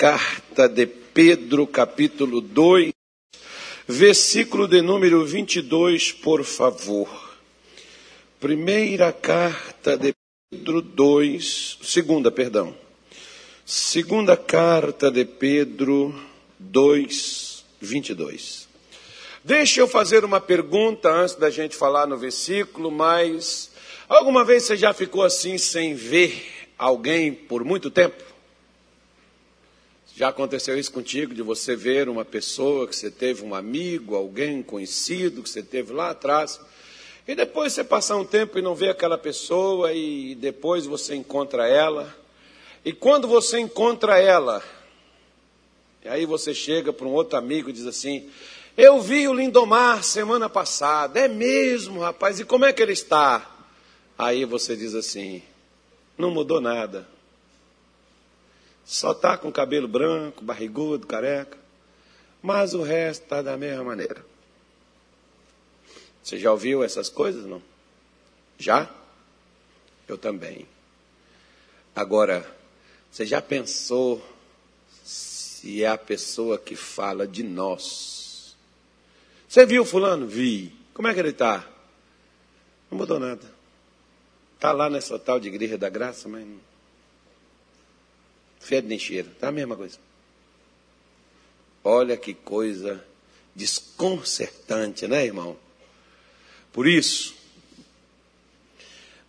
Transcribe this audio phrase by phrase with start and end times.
[0.00, 2.90] carta de Pedro, capítulo 2,
[3.86, 7.36] versículo de número 22, por favor.
[8.40, 10.14] Primeira carta de
[10.50, 12.74] Pedro 2, segunda, perdão.
[13.66, 16.18] Segunda carta de Pedro
[16.58, 18.68] 2, 22.
[19.44, 23.70] Deixa eu fazer uma pergunta antes da gente falar no versículo, mas
[24.08, 28.29] alguma vez você já ficou assim sem ver alguém por muito tempo?
[30.20, 34.62] Já aconteceu isso contigo, de você ver uma pessoa que você teve um amigo, alguém
[34.62, 36.60] conhecido que você teve lá atrás,
[37.26, 41.66] e depois você passar um tempo e não vê aquela pessoa, e depois você encontra
[41.66, 42.14] ela,
[42.84, 44.62] e quando você encontra ela,
[46.04, 48.28] e aí você chega para um outro amigo e diz assim:
[48.76, 53.50] Eu vi o Lindomar semana passada, é mesmo, rapaz, e como é que ele está?
[54.18, 55.42] Aí você diz assim:
[56.18, 57.08] Não mudou nada.
[58.84, 61.58] Só está com cabelo branco, barrigudo, careca.
[62.42, 64.24] Mas o resto está da mesma maneira.
[66.22, 67.62] Você já ouviu essas coisas, não?
[68.58, 68.90] Já?
[70.06, 70.66] Eu também.
[71.94, 72.46] Agora,
[73.10, 74.24] você já pensou
[75.04, 78.56] se é a pessoa que fala de nós?
[79.48, 80.26] Você viu fulano?
[80.26, 80.74] Vi.
[80.94, 81.66] Como é que ele está?
[82.90, 83.44] Não mudou nada.
[84.54, 86.46] Está lá nessa tal de igreja da graça, mas
[88.60, 89.28] fede nem cheira.
[89.40, 89.98] Tá a mesma coisa.
[91.82, 93.02] Olha que coisa
[93.56, 95.56] desconcertante, né, irmão?
[96.72, 97.34] Por isso,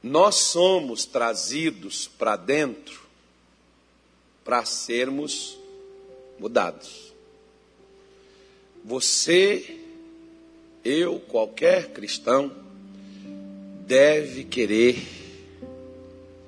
[0.04, 3.02] nós somos trazidos para dentro
[4.44, 5.58] para sermos
[6.38, 7.14] mudados.
[8.84, 9.80] Você,
[10.84, 12.52] eu, qualquer cristão,
[13.86, 14.98] deve querer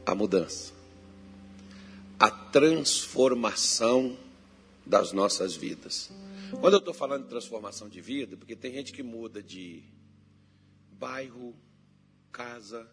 [0.05, 0.72] a mudança
[2.53, 4.15] transformação
[4.85, 6.11] das nossas vidas.
[6.61, 9.81] Quando eu estou falando de transformação de vida, porque tem gente que muda de
[10.91, 11.55] bairro,
[12.31, 12.87] casa,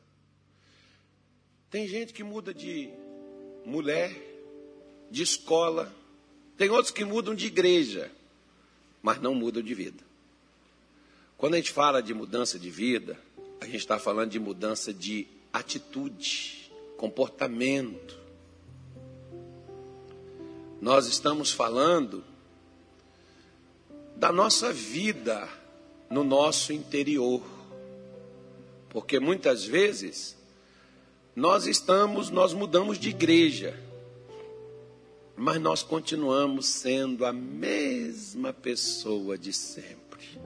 [1.71, 2.89] tem gente que muda de
[3.67, 4.17] mulher,
[5.11, 5.95] de escola,
[6.57, 8.11] tem outros que mudam de igreja,
[9.03, 10.03] mas não mudam de vida.
[11.37, 13.21] Quando a gente fala de mudança de vida,
[13.61, 18.20] a gente está falando de mudança de atitude, comportamento,
[20.81, 22.25] nós estamos falando
[24.17, 25.47] da nossa vida
[26.09, 27.43] no nosso interior.
[28.89, 30.37] Porque muitas vezes
[31.37, 33.79] nós estamos, nós mudamos de igreja,
[35.37, 40.41] mas nós continuamos sendo a mesma pessoa de sempre.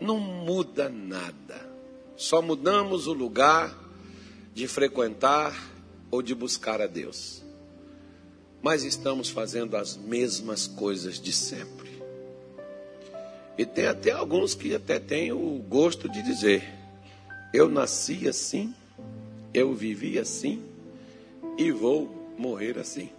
[0.00, 1.70] Não muda nada.
[2.16, 3.76] Só mudamos o lugar
[4.52, 5.54] de frequentar
[6.10, 7.39] ou de buscar a Deus
[8.62, 11.90] mas estamos fazendo as mesmas coisas de sempre.
[13.56, 16.62] E tem até alguns que até têm o gosto de dizer:
[17.52, 18.74] eu nasci assim,
[19.52, 20.62] eu vivi assim
[21.58, 23.10] e vou morrer assim.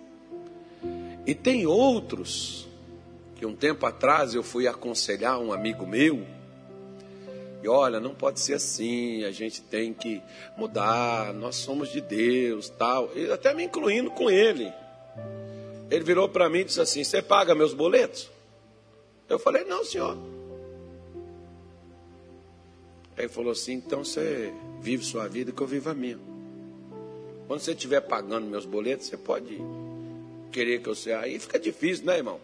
[1.26, 2.68] E tem outros
[3.36, 6.26] que um tempo atrás eu fui aconselhar um amigo meu,
[7.64, 10.22] e olha, não pode ser assim, a gente tem que
[10.58, 14.72] mudar, nós somos de Deus, tal, e até me incluindo com ele.
[15.92, 18.30] Ele virou para mim e disse assim: Você paga meus boletos?
[19.28, 20.18] Eu falei: Não, senhor.
[23.18, 26.18] Aí ele falou assim: Então você vive sua vida que eu vivo a minha.
[27.46, 29.60] Quando você estiver pagando meus boletos, você pode
[30.54, 31.20] querer que eu seja.
[31.20, 32.40] Aí fica difícil, né, irmão?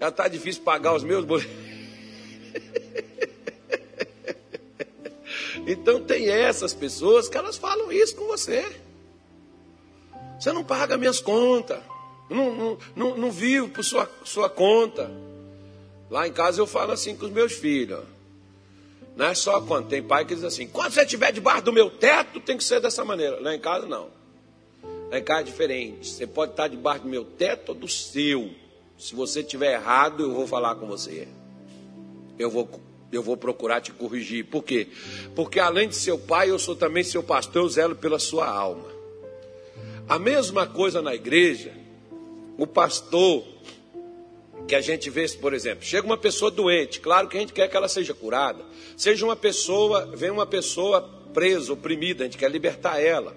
[0.00, 1.52] Já está difícil pagar os meus boletos.
[5.68, 8.64] então tem essas pessoas que elas falam isso com você.
[10.40, 11.97] Você não paga minhas contas.
[12.28, 15.10] Não, não, não, não vivo por sua, sua conta.
[16.10, 18.00] Lá em casa eu falo assim com os meus filhos.
[19.16, 21.90] Não é só quando tem pai que diz assim: quando você estiver debaixo do meu
[21.90, 23.40] teto, tem que ser dessa maneira.
[23.40, 24.08] Lá em casa não.
[25.10, 26.08] Lá em casa é diferente.
[26.08, 28.50] Você pode estar debaixo do meu teto ou do seu.
[28.96, 31.28] Se você estiver errado, eu vou falar com você.
[32.38, 32.68] Eu vou,
[33.10, 34.44] eu vou procurar te corrigir.
[34.46, 34.88] Por quê?
[35.34, 38.88] Porque além de seu pai, eu sou também seu pastor, eu zelo pela sua alma.
[40.08, 41.77] A mesma coisa na igreja
[42.58, 43.44] o pastor
[44.66, 47.68] que a gente vê, por exemplo, chega uma pessoa doente, claro que a gente quer
[47.68, 48.62] que ela seja curada.
[48.96, 51.00] Seja uma pessoa, vem uma pessoa
[51.32, 53.34] presa, oprimida, a gente quer libertar ela.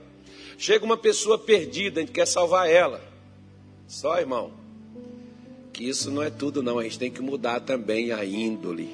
[0.57, 3.01] Chega uma pessoa perdida, a gente quer salvar ela.
[3.87, 4.51] Só, irmão,
[5.71, 8.89] que isso não é tudo não, a gente tem que mudar também a índole,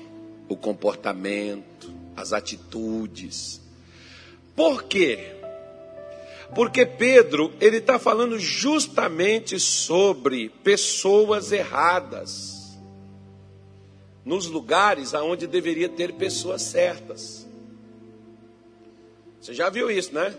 [0.50, 3.62] o comportamento, as atitudes.
[4.56, 5.37] Por quê?
[6.54, 12.78] Porque Pedro, ele está falando justamente sobre pessoas erradas.
[14.24, 17.48] Nos lugares aonde deveria ter pessoas certas.
[19.40, 20.36] Você já viu isso, né?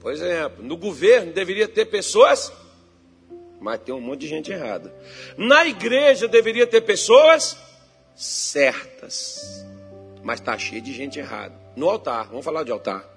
[0.00, 2.52] Por exemplo, no governo deveria ter pessoas,
[3.58, 4.94] mas tem um monte de gente errada.
[5.38, 7.56] Na igreja deveria ter pessoas
[8.14, 9.64] certas,
[10.22, 11.58] mas está cheio de gente errada.
[11.74, 13.13] No altar, vamos falar de altar.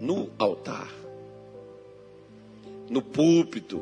[0.00, 0.92] No altar,
[2.88, 3.80] no púlpito,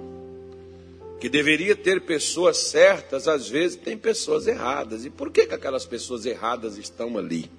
[1.20, 5.05] que deveria ter pessoas certas, às vezes tem pessoas erradas.
[5.05, 7.50] E por que, que aquelas pessoas erradas estão ali?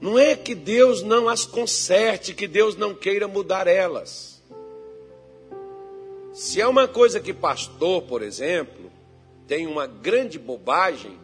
[0.00, 4.42] Não é que Deus não as conserte, que Deus não queira mudar elas.
[6.32, 8.90] Se é uma coisa que pastor, por exemplo,
[9.46, 11.18] tem uma grande bobagem,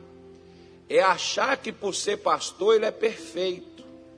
[0.89, 3.70] é achar que por ser pastor ele é perfeito.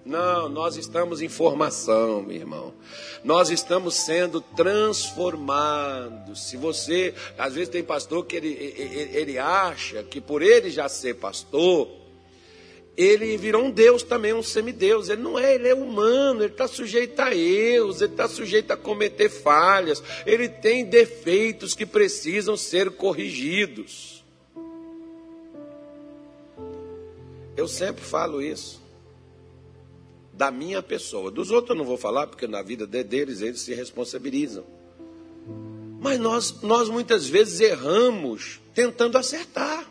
[0.04, 2.74] Não, nós estamos em formação, meu irmão.
[3.22, 6.48] Nós estamos sendo transformados.
[6.48, 10.88] Se você, às vezes tem pastor que ele, ele, ele acha que por ele já
[10.88, 11.88] ser pastor,
[12.96, 15.08] ele virou um Deus também, um semideus.
[15.08, 18.76] Ele não é, ele é humano, ele está sujeito a erros, ele está sujeito a
[18.76, 24.24] cometer falhas, ele tem defeitos que precisam ser corrigidos.
[27.56, 28.81] Eu sempre falo isso.
[30.32, 31.30] Da minha pessoa.
[31.30, 34.64] Dos outros eu não vou falar, porque na vida deles eles se responsabilizam.
[36.00, 39.88] Mas nós, nós muitas vezes erramos tentando acertar.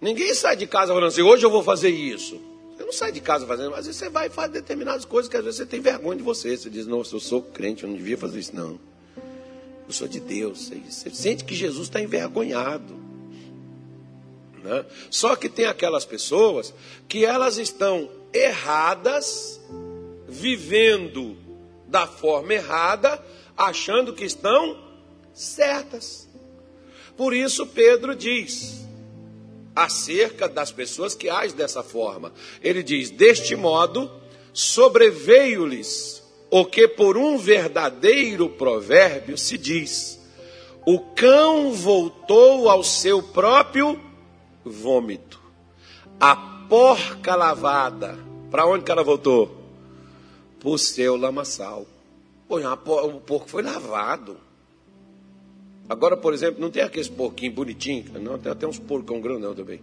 [0.00, 2.40] Ninguém sai de casa falando assim, hoje eu vou fazer isso.
[2.74, 5.58] Você não sai de casa fazendo, mas você vai fazer determinadas coisas que às vezes
[5.58, 6.56] você tem vergonha de você.
[6.56, 8.80] Você diz, nossa, eu sou crente, eu não devia fazer isso, não.
[9.86, 10.72] Eu sou de Deus.
[10.88, 12.96] Você sente que Jesus está envergonhado.
[14.62, 14.84] Né?
[15.10, 16.72] Só que tem aquelas pessoas
[17.08, 19.60] que elas estão erradas,
[20.28, 21.36] vivendo
[21.86, 23.22] da forma errada,
[23.56, 24.78] achando que estão
[25.34, 26.28] certas.
[27.16, 28.82] Por isso Pedro diz:
[29.74, 32.32] acerca das pessoas que agem dessa forma.
[32.62, 34.10] Ele diz: Deste modo,
[34.52, 40.20] sobreveio-lhes o que por um verdadeiro provérbio se diz:
[40.86, 43.98] O cão voltou ao seu próprio
[44.64, 45.40] vômito.
[46.20, 46.36] A
[46.68, 48.18] porca lavada,
[48.50, 49.56] para onde que ela voltou?
[50.58, 51.86] Para o seu lamaçal.
[52.48, 54.36] Pô, o porco foi lavado.
[55.88, 59.80] Agora, por exemplo, não tem aqueles porquinhos bonitinhos, não, tem até uns porcão grandão também.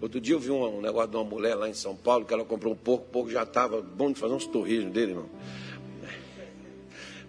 [0.00, 2.34] Outro dia eu vi um, um, negócio de uma mulher lá em São Paulo que
[2.34, 5.28] ela comprou um porco, o porco já estava bom de fazer uns torrijos dele, irmão.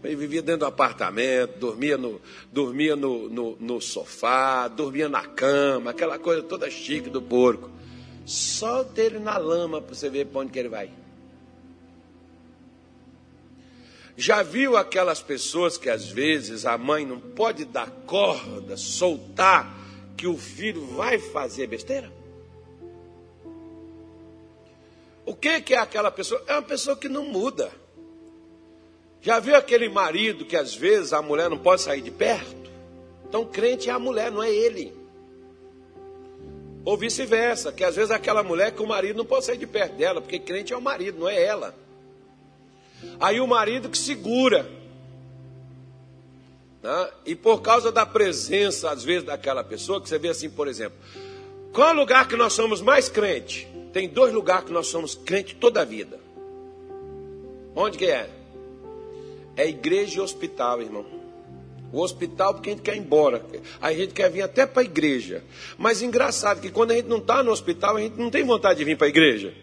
[0.03, 2.19] Ele vivia dentro do apartamento, dormia no,
[2.51, 7.71] dormia no, no, no sofá, dormia na cama, aquela coisa toda chique do porco.
[8.25, 10.91] Solta ele na lama para você ver para onde que ele vai.
[14.15, 19.81] Já viu aquelas pessoas que às vezes a mãe não pode dar corda, soltar,
[20.15, 22.11] que o filho vai fazer besteira?
[25.25, 26.43] O que, que é aquela pessoa?
[26.47, 27.71] É uma pessoa que não muda.
[29.23, 32.69] Já viu aquele marido que às vezes a mulher não pode sair de perto?
[33.25, 34.93] Então, crente é a mulher, não é ele.
[36.83, 39.95] Ou vice-versa, que às vezes aquela mulher que o marido não pode sair de perto
[39.95, 41.73] dela, porque crente é o marido, não é ela.
[43.17, 44.69] Aí o marido que segura.
[46.81, 47.09] Né?
[47.25, 50.97] E por causa da presença, às vezes, daquela pessoa, que você vê assim, por exemplo,
[51.71, 53.69] qual é o lugar que nós somos mais crente?
[53.93, 56.19] Tem dois lugares que nós somos crente toda a vida.
[57.73, 58.42] Onde que é?
[59.55, 61.05] É igreja e hospital, irmão.
[61.91, 63.45] O hospital porque a gente quer ir embora.
[63.79, 65.43] A gente quer vir até para a igreja.
[65.77, 68.79] Mas engraçado que quando a gente não está no hospital, a gente não tem vontade
[68.79, 69.53] de vir para a igreja.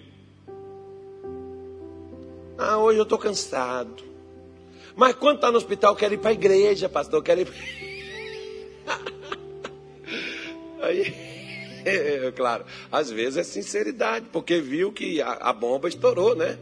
[2.56, 4.04] Ah, hoje eu estou cansado.
[4.94, 7.48] Mas quando está no hospital, quero ir para a igreja, pastor, quero ir.
[10.82, 11.30] Aí,
[11.84, 16.58] é, claro, às vezes é sinceridade, porque viu que a, a bomba estourou, né?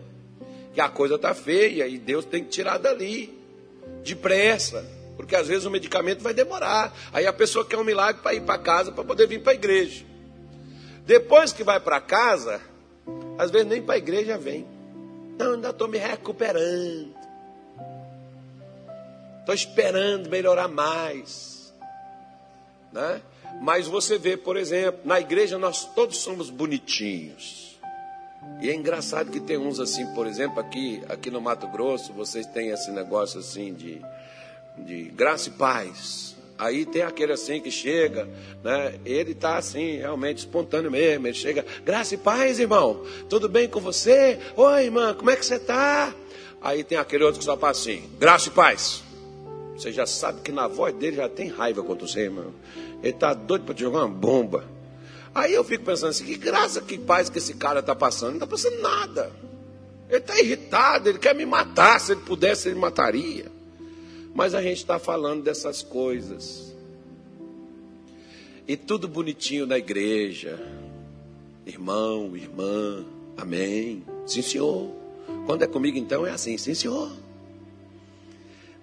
[0.78, 3.36] Que a coisa está feia e Deus tem que tirar dali,
[4.04, 6.96] depressa, porque às vezes o medicamento vai demorar.
[7.12, 9.54] Aí a pessoa quer um milagre para ir para casa para poder vir para a
[9.56, 10.04] igreja.
[11.04, 12.60] Depois que vai para casa,
[13.36, 14.64] às vezes nem para a igreja vem.
[15.36, 17.12] Não, ainda estou me recuperando.
[19.40, 21.74] Estou esperando melhorar mais.
[22.92, 23.20] Né?
[23.60, 27.67] Mas você vê, por exemplo, na igreja nós todos somos bonitinhos.
[28.60, 32.46] E é engraçado que tem uns assim, por exemplo, aqui, aqui no Mato Grosso, vocês
[32.46, 34.00] têm esse negócio assim de,
[34.76, 36.36] de graça e paz.
[36.58, 38.28] Aí tem aquele assim que chega,
[38.64, 38.98] né?
[39.04, 41.28] Ele está assim, realmente espontâneo mesmo.
[41.28, 43.04] Ele chega, graça e paz, irmão.
[43.28, 44.40] Tudo bem com você?
[44.56, 46.12] Oi, irmã, como é que você está?
[46.60, 49.04] Aí tem aquele outro que só fala assim, graça e paz.
[49.76, 52.52] Você já sabe que na voz dele já tem raiva contra você, irmão.
[53.00, 54.64] Ele está doido para te jogar uma bomba.
[55.38, 58.30] Aí eu fico pensando assim, que graça, que paz que esse cara está passando.
[58.30, 59.30] Não está passando nada.
[60.08, 62.00] Ele está irritado, ele quer me matar.
[62.00, 63.46] Se ele pudesse, ele mataria.
[64.34, 66.74] Mas a gente está falando dessas coisas.
[68.66, 70.58] E tudo bonitinho na igreja.
[71.64, 73.04] Irmão, irmã,
[73.36, 74.04] amém.
[74.26, 74.90] Sim, senhor.
[75.46, 77.12] Quando é comigo, então, é assim, sim, senhor.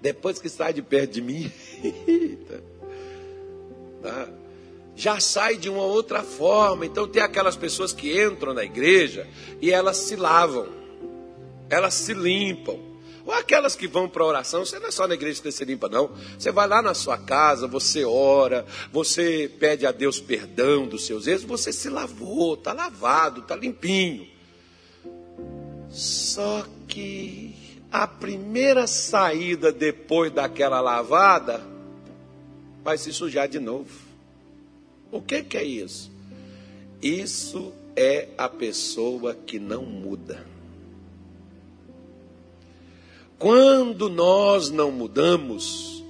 [0.01, 1.51] Depois que sai de perto de mim,
[4.01, 4.29] tá?
[4.95, 6.85] Já sai de uma outra forma.
[6.85, 9.27] Então, tem aquelas pessoas que entram na igreja
[9.61, 10.67] e elas se lavam,
[11.69, 12.79] elas se limpam.
[13.25, 15.65] Ou aquelas que vão para a oração, você não é só na igreja que você
[15.65, 16.11] limpa, não.
[16.37, 21.25] Você vai lá na sua casa, você ora, você pede a Deus perdão dos seus
[21.25, 24.27] erros, você se lavou, está lavado, está limpinho.
[25.89, 27.55] Só que
[27.91, 31.65] a primeira saída depois daquela lavada
[32.83, 34.04] vai se sujar de novo.
[35.12, 36.12] O que, que é isso?
[37.01, 40.45] Isso é a pessoa que não muda.
[43.38, 46.03] Quando nós não mudamos,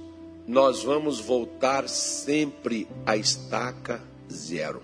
[0.46, 4.82] nós vamos voltar sempre à estaca zero.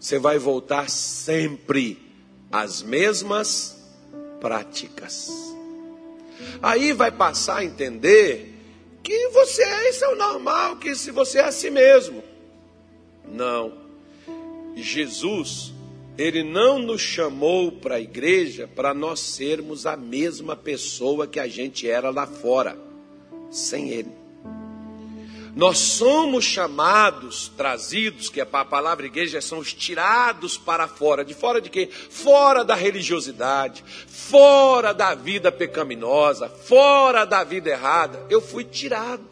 [0.00, 1.98] Você vai voltar sempre
[2.50, 3.80] às mesmas
[4.40, 5.30] práticas.
[6.60, 8.51] Aí vai passar a entender
[9.02, 12.22] que você é, isso é o normal, que se você é assim mesmo.
[13.24, 13.72] Não.
[14.76, 15.72] Jesus
[16.16, 21.48] ele não nos chamou para a igreja para nós sermos a mesma pessoa que a
[21.48, 22.76] gente era lá fora,
[23.50, 24.21] sem Ele.
[25.54, 31.22] Nós somos chamados, trazidos, que é a palavra igreja, são os tirados para fora.
[31.22, 31.90] De fora de quê?
[31.90, 38.24] Fora da religiosidade, fora da vida pecaminosa, fora da vida errada.
[38.30, 39.28] Eu fui tirado.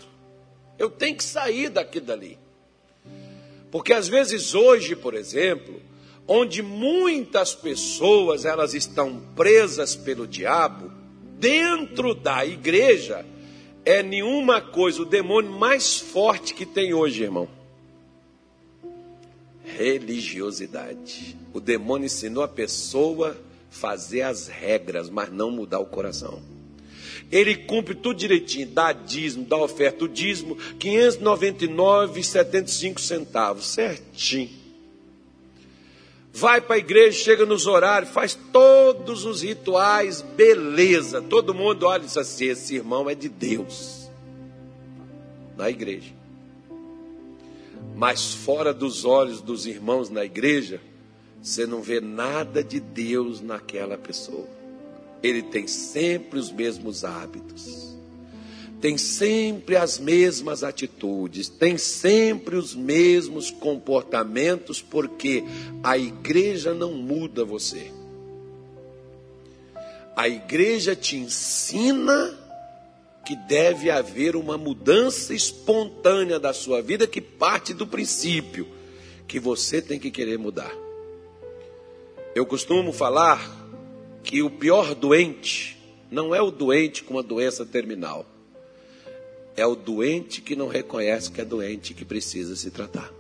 [0.79, 2.39] Eu tenho que sair daqui dali.
[3.71, 5.81] Porque às vezes hoje, por exemplo,
[6.29, 10.93] onde muitas pessoas elas estão presas pelo diabo,
[11.39, 13.25] dentro da igreja
[13.85, 17.49] é nenhuma coisa, o demônio mais forte que tem hoje, irmão.
[19.65, 21.37] Religiosidade.
[21.53, 23.37] O demônio ensinou a pessoa
[23.71, 26.43] fazer as regras, mas não mudar o coração.
[27.31, 34.60] Ele cumpre tudo direitinho, dá dízimo, dá oferta, o dízimo, 599,75 centavos, certinho
[36.33, 41.21] vai para a igreja, chega nos horários, faz todos os rituais, beleza.
[41.21, 44.11] Todo mundo olha e diz assim: esse irmão é de Deus.
[45.57, 46.13] Na igreja.
[47.97, 50.81] Mas fora dos olhos dos irmãos na igreja,
[51.43, 54.49] você não vê nada de Deus naquela pessoa.
[55.23, 57.90] Ele tem sempre os mesmos hábitos
[58.81, 65.45] tem sempre as mesmas atitudes, tem sempre os mesmos comportamentos, porque
[65.83, 67.93] a igreja não muda você.
[70.17, 72.39] A igreja te ensina
[73.27, 78.67] que deve haver uma mudança espontânea da sua vida que parte do princípio
[79.29, 80.75] que você tem que querer mudar.
[82.35, 83.41] Eu costumo falar
[84.23, 85.79] que o pior doente
[86.11, 88.27] não é o doente com uma doença terminal
[89.57, 93.13] é o doente que não reconhece que é doente que precisa se tratar.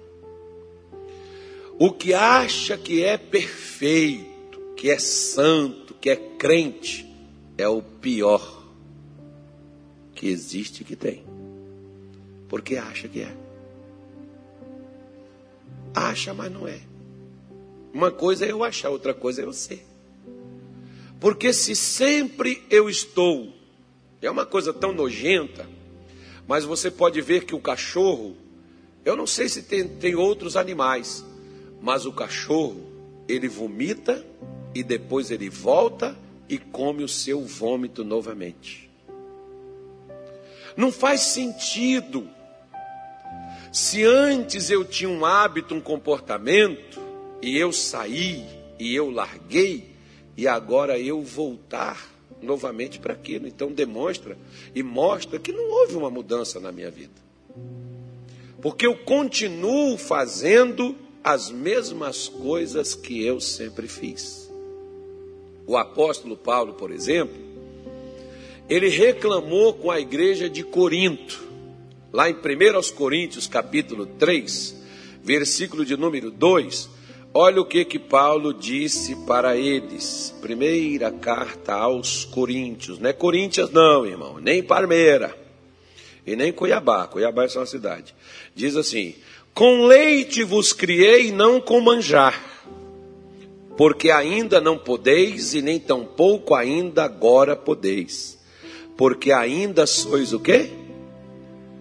[1.78, 7.06] O que acha que é perfeito, que é santo, que é crente,
[7.56, 8.62] é o pior
[10.14, 11.24] que existe que tem.
[12.48, 13.34] Porque acha que é.
[15.94, 16.80] Acha, mas não é.
[17.92, 19.86] Uma coisa é eu achar, outra coisa é eu ser.
[21.18, 23.52] Porque se sempre eu estou,
[24.22, 25.68] é uma coisa tão nojenta,
[26.50, 28.36] mas você pode ver que o cachorro,
[29.04, 31.24] eu não sei se tem, tem outros animais,
[31.80, 32.90] mas o cachorro,
[33.28, 34.26] ele vomita
[34.74, 38.90] e depois ele volta e come o seu vômito novamente.
[40.76, 42.28] Não faz sentido.
[43.70, 47.00] Se antes eu tinha um hábito, um comportamento,
[47.40, 48.44] e eu saí,
[48.76, 49.94] e eu larguei,
[50.36, 52.10] e agora eu voltar
[52.42, 53.46] novamente para aquilo.
[53.46, 54.36] Então demonstra
[54.74, 57.12] e mostra que não houve uma mudança na minha vida.
[58.60, 64.50] Porque eu continuo fazendo as mesmas coisas que eu sempre fiz.
[65.66, 67.36] O apóstolo Paulo, por exemplo,
[68.68, 71.48] ele reclamou com a igreja de Corinto.
[72.12, 74.76] lá em 1 Coríntios, capítulo 3,
[75.22, 76.88] versículo de número 2,
[77.32, 80.34] olha o que que Paulo disse para eles.
[80.40, 85.36] Primeira carta aos Coríntios, não é Coríntios não, irmão, nem Parmeira,
[86.26, 88.14] e nem Cuiabá, Cuiabá é só uma cidade.
[88.54, 89.14] Diz assim:
[89.54, 92.50] Com leite vos criei, não com manjar
[93.80, 98.38] porque ainda não podeis e nem tampouco ainda agora podeis.
[98.94, 100.70] Porque ainda sois o quê?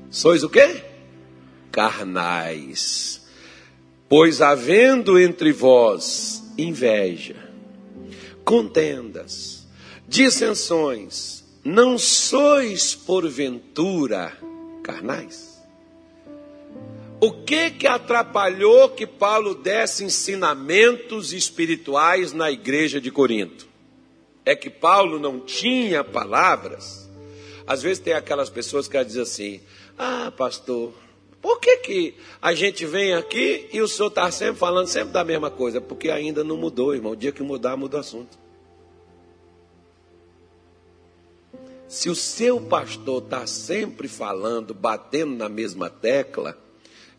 [0.10, 0.82] Sois o quê?
[1.70, 3.28] Carnais.
[4.10, 7.36] Pois havendo entre vós inveja,
[8.44, 9.68] contendas,
[10.08, 14.36] dissensões, não sois porventura
[14.82, 15.64] carnais?
[17.22, 23.68] O que que atrapalhou que Paulo desse ensinamentos espirituais na igreja de Corinto?
[24.44, 27.08] É que Paulo não tinha palavras?
[27.68, 29.62] Às vezes tem aquelas pessoas que dizem assim:
[29.98, 30.94] Ah, pastor,
[31.42, 35.24] por que, que a gente vem aqui e o senhor está sempre falando sempre da
[35.24, 35.80] mesma coisa?
[35.80, 37.14] Porque ainda não mudou, irmão.
[37.14, 38.38] O dia que mudar, muda o assunto.
[41.88, 46.58] Se o seu pastor está sempre falando, batendo na mesma tecla,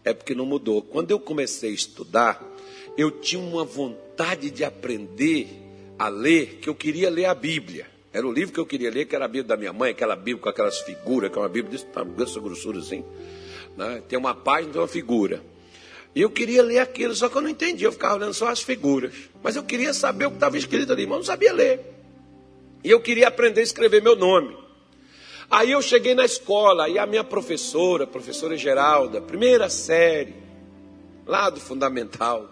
[0.04, 0.82] é porque não mudou.
[0.82, 2.40] Quando eu comecei a estudar,
[2.96, 5.48] eu tinha uma vontade de aprender
[5.98, 7.86] a ler, que eu queria ler a Bíblia.
[8.12, 10.14] Era o livro que eu queria ler, que era a Bíblia da minha mãe, aquela
[10.14, 11.86] Bíblia com aquelas figuras, que é uma Bíblia desse,
[12.16, 13.04] dessa grossura assim.
[13.76, 14.02] Né?
[14.08, 15.42] Tem uma página, tem uma figura.
[16.14, 18.60] E eu queria ler aquilo, só que eu não entendia, eu ficava olhando só as
[18.60, 19.12] figuras.
[19.42, 21.80] Mas eu queria saber o que estava escrito ali, mas eu não sabia ler.
[22.82, 24.56] E eu queria aprender a escrever meu nome.
[25.50, 30.34] Aí eu cheguei na escola e a minha professora, professora Geralda, primeira série,
[31.26, 32.48] lá do fundamental,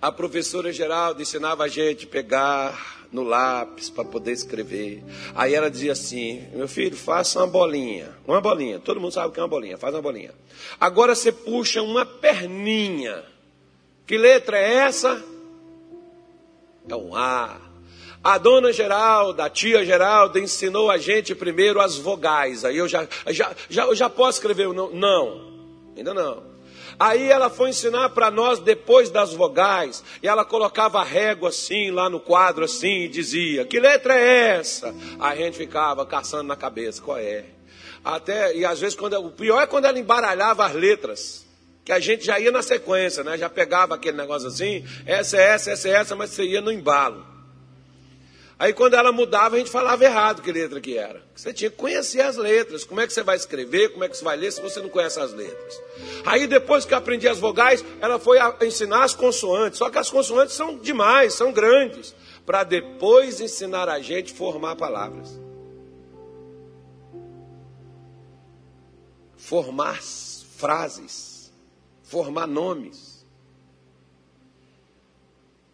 [0.00, 5.02] a professora Geralda ensinava a gente a pegar no lápis para poder escrever.
[5.34, 8.10] Aí ela dizia assim: meu filho, faça uma bolinha.
[8.26, 8.78] Uma bolinha.
[8.78, 9.76] Todo mundo sabe o que é uma bolinha.
[9.76, 10.32] Faz uma bolinha.
[10.78, 13.24] Agora você puxa uma perninha.
[14.06, 15.22] Que letra é essa?
[16.88, 17.60] É um A.
[18.22, 22.64] A dona Geralda, a tia Geralda ensinou a gente primeiro as vogais.
[22.66, 24.90] Aí eu já, já, já, eu já posso escrever o não?
[24.90, 25.52] Não,
[25.96, 26.49] ainda não.
[27.00, 31.90] Aí ela foi ensinar para nós depois das vogais, e ela colocava a régua assim,
[31.90, 34.94] lá no quadro assim, e dizia: Que letra é essa?
[35.18, 37.46] A gente ficava caçando na cabeça: Qual é?
[38.04, 41.46] Até, e às vezes, quando, o pior é quando ela embaralhava as letras
[41.82, 43.38] que a gente já ia na sequência, né?
[43.38, 46.70] Já pegava aquele negócio assim, essa é essa, essa é essa, mas você ia no
[46.70, 47.26] embalo.
[48.60, 51.22] Aí quando ela mudava, a gente falava errado que letra que era.
[51.34, 52.84] Você tinha que conhecer as letras.
[52.84, 54.90] Como é que você vai escrever, como é que você vai ler se você não
[54.90, 55.82] conhece as letras?
[56.26, 59.78] Aí depois que eu aprendi as vogais, ela foi ensinar as consoantes.
[59.78, 62.14] Só que as consoantes são demais, são grandes.
[62.44, 65.40] Para depois ensinar a gente formar palavras.
[69.38, 71.50] Formar frases.
[72.02, 73.24] Formar nomes.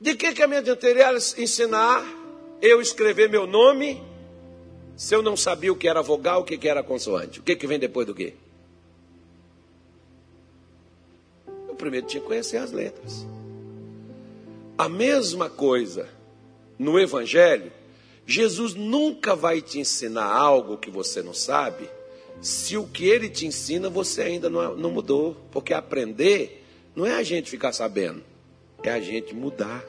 [0.01, 2.26] De que, que a minha dianteira ensinar
[2.61, 4.03] eu escrever meu nome
[4.97, 7.41] se eu não sabia o que era vogal, o que era consoante?
[7.41, 8.33] O que, que vem depois do quê?
[11.69, 13.27] Eu primeiro tinha que conhecer as letras.
[14.79, 16.09] A mesma coisa
[16.79, 17.71] no Evangelho,
[18.27, 21.89] Jesus nunca vai te ensinar algo que você não sabe,
[22.41, 25.37] se o que ele te ensina você ainda não, não mudou.
[25.51, 26.65] Porque aprender
[26.95, 28.23] não é a gente ficar sabendo,
[28.83, 29.85] é a gente mudar.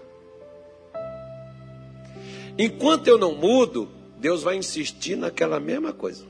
[2.57, 3.87] Enquanto eu não mudo,
[4.19, 6.25] Deus vai insistir naquela mesma coisa.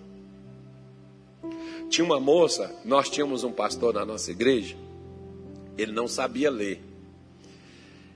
[1.89, 4.75] Tinha uma moça, nós tínhamos um pastor na nossa igreja,
[5.77, 6.81] ele não sabia ler.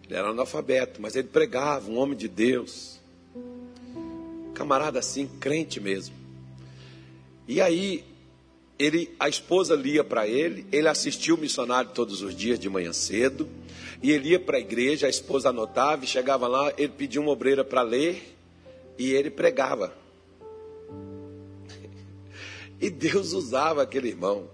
[0.03, 2.99] Ele era analfabeto, mas ele pregava, um homem de Deus.
[4.53, 6.13] Camarada assim, crente mesmo.
[7.47, 8.03] E aí,
[8.81, 12.91] ele, a esposa lia para ele, ele assistia o missionário todos os dias de manhã
[12.91, 13.47] cedo.
[14.01, 17.29] E ele ia para a igreja, a esposa anotava e chegava lá, ele pedia uma
[17.29, 18.35] obreira para ler
[18.97, 19.93] e ele pregava.
[22.81, 24.49] E Deus usava aquele irmão.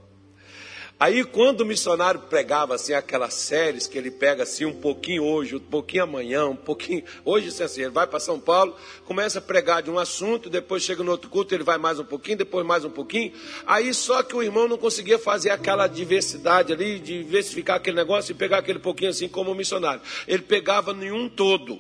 [1.00, 5.56] Aí quando o missionário pregava assim aquelas séries que ele pega assim um pouquinho hoje,
[5.56, 9.84] um pouquinho amanhã, um pouquinho hoje assim, ele vai para São Paulo, começa a pregar
[9.84, 12.84] de um assunto, depois chega no outro culto, ele vai mais um pouquinho, depois mais
[12.84, 13.32] um pouquinho.
[13.68, 18.36] Aí só que o irmão não conseguia fazer aquela diversidade ali, diversificar aquele negócio e
[18.36, 20.02] pegar aquele pouquinho assim como o missionário.
[20.28, 21.80] Ele pegava nenhum todo.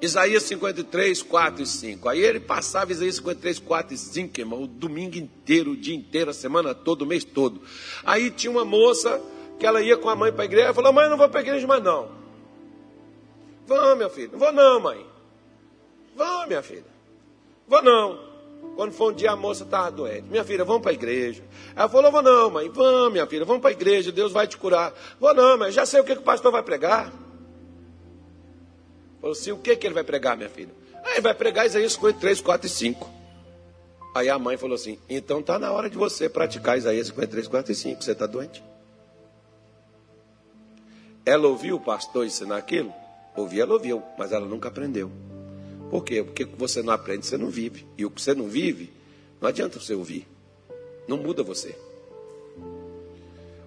[0.00, 2.08] Isaías 53, 4 e 5.
[2.08, 6.30] Aí ele passava Isaías 53, 4 e 5, irmão, o domingo inteiro, o dia inteiro,
[6.30, 7.62] a semana toda, o mês todo.
[8.04, 9.20] Aí tinha uma moça
[9.58, 11.42] que ela ia com a mãe para a igreja, falou, mãe, não vou para a
[11.42, 12.10] igreja mais não.
[13.66, 14.28] Vamos, minha filha.
[14.32, 15.06] Não vou não, mãe.
[16.14, 16.84] Vamos, minha filha.
[17.66, 18.26] Vou não.
[18.76, 20.24] Quando foi um dia a moça estava doente.
[20.28, 21.42] Minha filha, vamos para a igreja.
[21.74, 24.56] Ela falou, vou não, mãe, vamos, minha filha, vamos para a igreja, Deus vai te
[24.56, 24.92] curar.
[25.18, 27.10] Vou não, mas já sei o que, que o pastor vai pregar.
[29.20, 30.72] Falou assim, o que, que ele vai pregar, minha filha?
[31.04, 33.10] Aí ele vai pregar Isaías 53, 4 e 5.
[34.14, 37.72] Aí a mãe falou assim, então está na hora de você praticar Isaías 53, 4
[37.72, 38.02] e 5.
[38.02, 38.62] Você está doente?
[41.24, 42.92] Ela ouviu o pastor ensinar aquilo?
[43.36, 45.10] Ouviu, ela ouviu, mas ela nunca aprendeu.
[45.90, 46.22] Por quê?
[46.22, 47.86] Porque você não aprende, você não vive.
[47.98, 48.92] E o que você não vive,
[49.40, 50.26] não adianta você ouvir.
[51.06, 51.76] Não muda você.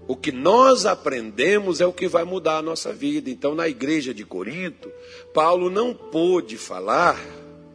[0.09, 3.29] O que nós aprendemos é o que vai mudar a nossa vida.
[3.29, 4.91] Então, na igreja de Corinto,
[5.35, 7.23] Paulo não pôde falar,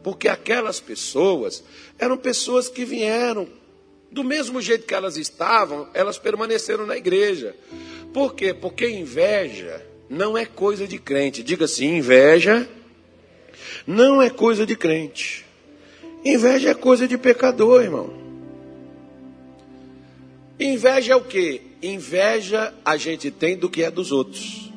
[0.03, 1.63] porque aquelas pessoas
[1.97, 3.47] eram pessoas que vieram
[4.11, 7.55] do mesmo jeito que elas estavam, elas permaneceram na igreja.
[8.13, 8.53] Por quê?
[8.53, 11.41] Porque inveja não é coisa de crente.
[11.41, 12.67] Diga assim: inveja
[13.87, 15.45] não é coisa de crente.
[16.25, 18.13] Inveja é coisa de pecador, irmão.
[20.59, 21.74] Inveja é o que?
[21.85, 24.71] Inveja a gente tem do que é dos outros.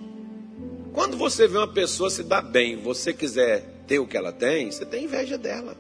[0.92, 4.70] Quando você vê uma pessoa se dar bem, você quiser ter o que ela tem,
[4.70, 5.74] você tem inveja dela.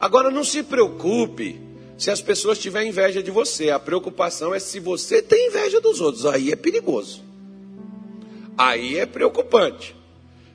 [0.00, 1.60] Agora não se preocupe
[1.96, 3.70] se as pessoas tiverem inveja de você.
[3.70, 6.26] A preocupação é se você tem inveja dos outros.
[6.26, 7.22] Aí é perigoso.
[8.58, 9.94] Aí é preocupante.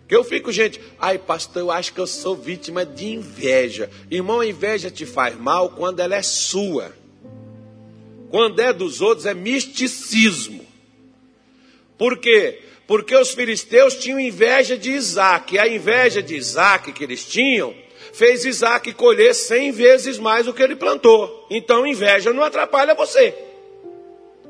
[0.09, 3.89] Que eu fico, gente, ai pastor, eu acho que eu sou vítima de inveja.
[4.11, 6.91] Irmão, a inveja te faz mal quando ela é sua.
[8.29, 10.65] Quando é dos outros é misticismo.
[11.97, 12.59] Por quê?
[12.85, 15.57] Porque os filisteus tinham inveja de Isaac.
[15.57, 17.73] A inveja de Isaac que eles tinham
[18.13, 21.47] fez Isaac colher cem vezes mais do que ele plantou.
[21.49, 23.47] Então inveja não atrapalha você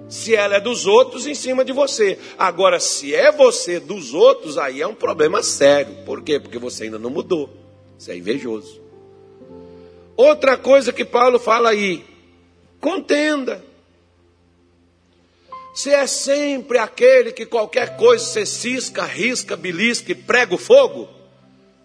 [0.09, 2.17] se ela é dos outros em cima de você.
[2.37, 5.93] Agora, se é você dos outros, aí é um problema sério.
[6.05, 6.39] Por quê?
[6.39, 7.49] Porque você ainda não mudou.
[7.97, 8.81] Você é invejoso.
[10.15, 12.05] Outra coisa que Paulo fala aí:
[12.79, 13.65] contenda.
[15.77, 21.07] Se é sempre aquele que qualquer coisa você cisca, risca, belisca e prega o fogo.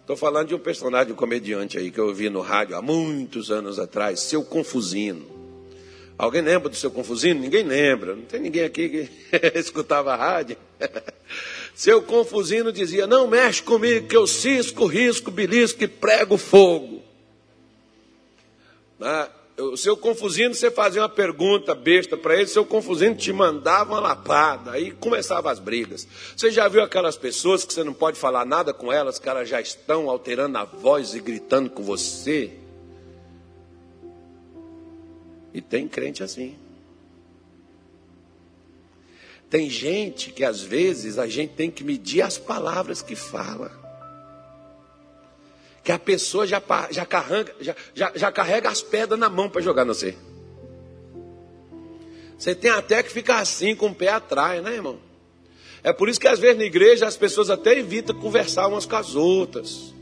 [0.01, 3.51] Estou falando de um personagem, um comediante aí que eu vi no rádio há muitos
[3.51, 5.23] anos atrás, seu Confusino.
[6.17, 7.39] Alguém lembra do seu Confusino?
[7.39, 8.15] Ninguém lembra.
[8.15, 9.09] Não tem ninguém aqui que
[9.59, 10.57] escutava a rádio.
[11.75, 17.03] seu Confusino dizia: Não mexe comigo, que eu cisco, risco, belisco e prego fogo.
[18.99, 19.29] Ah,
[19.71, 23.99] o seu Confusino, você fazia uma pergunta besta para ele, seu Confusino te mandava uma
[23.99, 26.07] lapada, aí começavam as brigas.
[26.35, 29.47] Você já viu aquelas pessoas que você não pode falar nada com elas, que elas
[29.47, 32.51] já estão alterando a voz e gritando com você?
[35.53, 36.55] E tem crente assim.
[39.49, 43.82] Tem gente que às vezes a gente tem que medir as palavras que fala.
[45.83, 49.61] Que a pessoa já, já, carrega, já, já, já carrega as pedras na mão para
[49.61, 50.15] jogar no você.
[52.37, 54.99] Você tem até que ficar assim com o pé atrás, né, irmão?
[55.83, 58.95] É por isso que às vezes na igreja as pessoas até evitam conversar umas com
[58.95, 59.93] as outras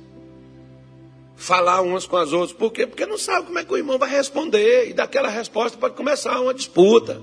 [1.42, 2.56] falar umas com as outras.
[2.56, 2.86] Por quê?
[2.86, 4.90] Porque não sabe como é que o irmão vai responder.
[4.90, 7.20] E daquela resposta pode começar uma disputa.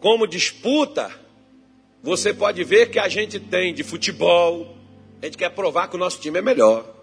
[0.00, 1.10] Como disputa,
[2.02, 4.75] você pode ver que a gente tem de futebol.
[5.20, 6.96] A gente quer provar que o nosso time é melhor.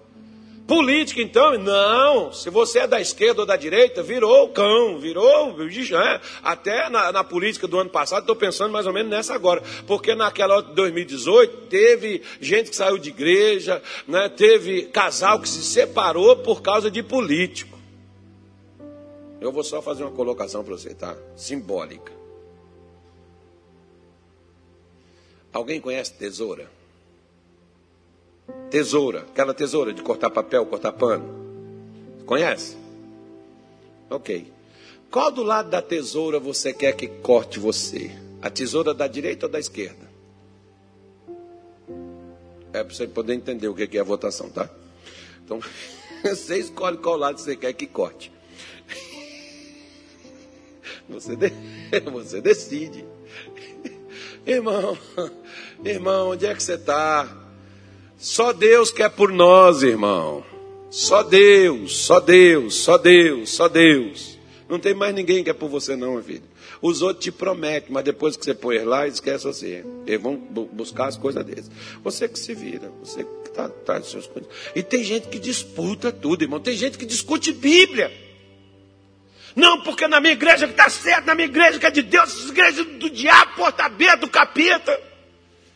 [0.68, 2.32] Política, então, não.
[2.32, 6.22] Se você é da esquerda ou da direita, virou cão, virou é.
[6.42, 9.62] Até na, na, política do ano passado, estou pensando mais ou menos nessa agora.
[9.86, 15.64] Porque naquela de 2018, teve gente que saiu de igreja, né, teve casal que se
[15.64, 17.78] separou por causa de político.
[19.42, 21.18] Eu vou só fazer uma colocação para você, tá?
[21.36, 22.14] Simbólica.
[25.52, 26.72] Alguém conhece tesoura?
[28.70, 31.44] Tesoura, aquela tesoura de cortar papel, cortar pano.
[32.26, 32.76] Conhece?
[34.10, 34.52] Ok.
[35.12, 38.12] Qual do lado da tesoura você quer que corte você?
[38.42, 40.12] A tesoura da direita ou da esquerda?
[42.74, 44.68] É para você poder entender o que é a votação, tá?
[45.46, 45.60] Então,
[46.26, 48.32] você escolhe qual lado você quer que corte.
[51.10, 51.52] Você, de...
[52.10, 53.06] você decide.
[54.46, 54.98] Irmão,
[55.84, 57.43] irmão, onde é que você está?
[58.24, 60.46] Só Deus quer por nós, irmão.
[60.90, 64.40] Só Deus, só Deus, só Deus, só Deus.
[64.70, 66.44] Não tem mais ninguém que é por você, não, meu filho.
[66.82, 69.86] Os outros te prometem, mas depois que você põe lá, esquece você.
[70.08, 71.70] Eles vão buscar as coisas deles.
[72.02, 74.50] Você que se vira, você que está das suas coisas.
[74.74, 76.62] E tem gente que disputa tudo, irmão.
[76.62, 78.10] Tem gente que discute Bíblia.
[79.54, 82.48] Não, porque na minha igreja que está certo, na minha igreja que é de Deus,
[82.48, 85.13] igreja do diabo, porta aberta, do capeta.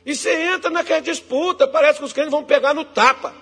[0.08, 3.36] E você entra naquela disputa, parece que os crentes vão pegar no tapa.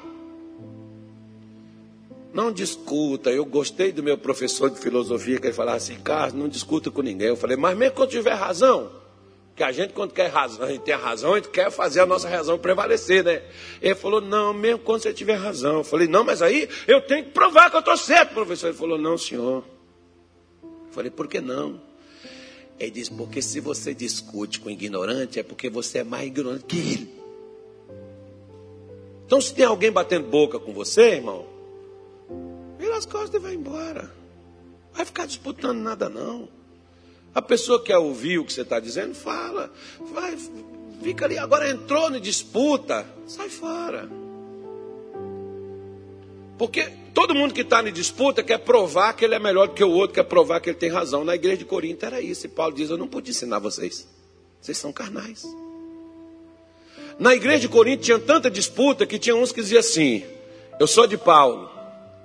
[2.35, 3.29] não discuta.
[3.29, 7.01] Eu gostei do meu professor de filosofia que ele falava assim, Carlos, não discuta com
[7.01, 7.29] ninguém.
[7.29, 8.91] Eu falei, mas mesmo quando tiver razão,
[9.55, 12.05] que a gente quando quer razão, a gente tem razão, a gente quer fazer a
[12.05, 13.41] nossa razão prevalecer, né?
[13.81, 15.77] Ele falou, não, mesmo quando você tiver razão.
[15.77, 18.67] Eu falei, não, mas aí eu tenho que provar que eu estou certo, professor.
[18.67, 19.63] Ele falou, não, senhor.
[20.61, 21.79] Eu falei, por que não?
[22.79, 26.77] Ele disse, porque se você discute com ignorante, é porque você é mais ignorante que
[26.77, 27.15] ele.
[29.25, 31.45] Então, se tem alguém batendo boca com você, irmão,
[32.77, 34.11] vira as costas e vai embora.
[34.93, 36.47] Vai ficar disputando nada, não.
[37.33, 39.71] A pessoa que quer ouvir o que você está dizendo, fala.
[40.13, 40.37] Vai,
[41.01, 41.37] fica ali.
[41.37, 44.09] Agora entrou na disputa, sai fora.
[46.57, 49.83] Porque todo mundo que está em disputa quer provar que ele é melhor do que
[49.83, 51.23] o outro, quer provar que ele tem razão.
[51.23, 52.45] Na igreja de Corinto era isso.
[52.45, 54.07] E Paulo diz: Eu não pude ensinar vocês.
[54.61, 55.45] Vocês são carnais.
[57.19, 60.23] Na igreja de Corinto tinha tanta disputa que tinha uns que diziam assim:
[60.79, 61.69] Eu sou de Paulo.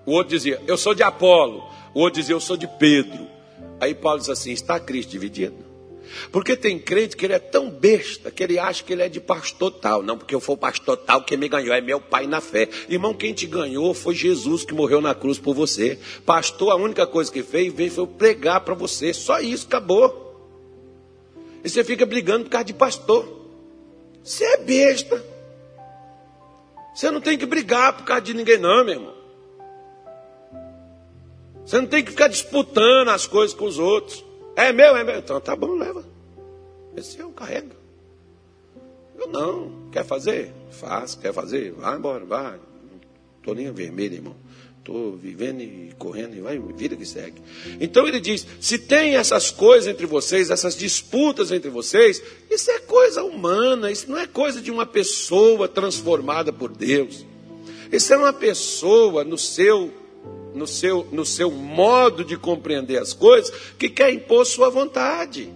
[0.06, 1.64] O outro dizia: Eu sou de Apolo.
[1.92, 3.30] O outro dizia: Eu sou de Pedro.
[3.80, 5.69] Aí Paulo diz assim: está Cristo dividido?
[6.31, 9.20] Porque tem crente que ele é tão besta que ele acha que ele é de
[9.20, 10.03] pastor tal.
[10.03, 12.68] Não, porque eu for pastor tal, quem me ganhou é meu pai na fé.
[12.88, 15.99] Irmão, quem te ganhou foi Jesus que morreu na cruz por você.
[16.25, 19.12] Pastor, a única coisa que fez, veio foi pregar para você.
[19.12, 20.29] Só isso, acabou.
[21.62, 23.40] E você fica brigando por causa de pastor.
[24.23, 25.25] Você é besta.
[26.94, 29.14] Você não tem que brigar por causa de ninguém, não, meu irmão.
[31.64, 34.25] Você não tem que ficar disputando as coisas com os outros.
[34.56, 35.18] É meu, é meu.
[35.18, 36.04] Então tá bom, leva.
[36.96, 37.76] Esse é o carrega.
[39.18, 39.90] Eu não.
[39.92, 40.52] Quer fazer?
[40.70, 41.14] Faz.
[41.14, 41.72] Quer fazer?
[41.72, 42.58] Vai embora, vai.
[43.38, 44.36] Estou nem vermelho, irmão.
[44.78, 47.40] Estou vivendo e correndo e vai, vida que segue.
[47.78, 52.78] Então ele diz: se tem essas coisas entre vocês, essas disputas entre vocês, isso é
[52.80, 57.26] coisa humana, isso não é coisa de uma pessoa transformada por Deus.
[57.92, 59.92] Isso é uma pessoa no seu
[60.54, 65.50] no seu, no seu modo de compreender as coisas, que quer impor sua vontade.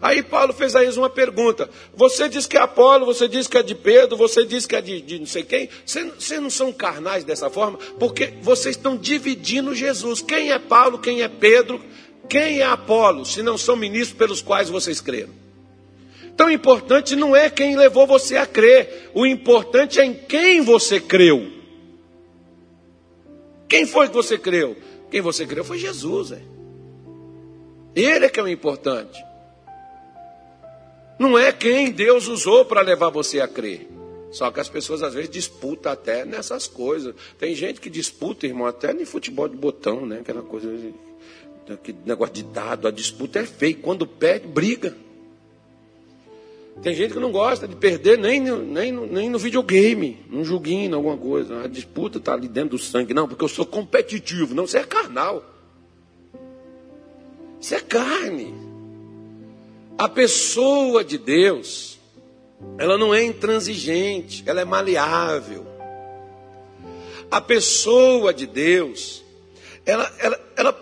[0.00, 3.58] Aí Paulo fez a eles uma pergunta: Você diz que é Apolo, você diz que
[3.58, 5.68] é de Pedro, você diz que é de, de não sei quem.
[5.84, 7.78] Vocês não são carnais dessa forma?
[7.98, 10.22] Porque vocês estão dividindo Jesus.
[10.22, 11.80] Quem é Paulo, quem é Pedro,
[12.28, 15.30] quem é Apolo, se não são ministros pelos quais vocês creram?
[16.36, 21.00] Tão importante não é quem levou você a crer, o importante é em quem você
[21.00, 21.57] creu.
[23.68, 24.76] Quem foi que você creu?
[25.10, 26.32] Quem você creu foi Jesus.
[26.32, 26.40] É.
[27.94, 29.22] Ele é que é o importante.
[31.18, 33.88] Não é quem Deus usou para levar você a crer.
[34.30, 37.14] Só que as pessoas às vezes disputam até nessas coisas.
[37.38, 40.18] Tem gente que disputa, irmão, até no futebol de botão, né?
[40.20, 40.70] Aquela coisa,
[41.68, 42.86] aquele negócio de dado.
[42.86, 43.74] A disputa é feia.
[43.74, 44.94] Quando perde, briga.
[46.82, 51.16] Tem gente que não gosta de perder nem, nem, nem no videogame, num joguinho, alguma
[51.16, 51.64] coisa.
[51.64, 53.12] A disputa está ali dentro do sangue.
[53.12, 54.54] Não, porque eu sou competitivo.
[54.54, 55.44] Não, você é carnal.
[57.60, 58.54] Isso é carne.
[59.96, 61.98] A pessoa de Deus,
[62.78, 65.66] ela não é intransigente, ela é maleável.
[67.28, 69.24] A pessoa de Deus,
[69.84, 70.72] ela, ela, ela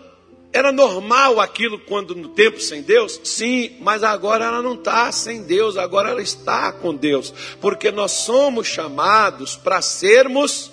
[0.57, 3.21] era normal aquilo quando no tempo sem Deus?
[3.23, 8.13] Sim, mas agora ela não está sem Deus, agora ela está com Deus, porque nós
[8.13, 10.71] somos chamados para sermos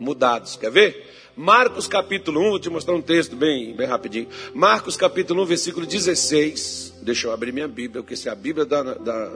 [0.00, 0.56] mudados.
[0.56, 1.14] Quer ver?
[1.36, 4.28] Marcos capítulo 1, vou te mostrar um texto bem, bem rapidinho.
[4.52, 6.94] Marcos capítulo 1, versículo 16.
[7.02, 9.32] Deixa eu abrir minha Bíblia, porque se a Bíblia da, da,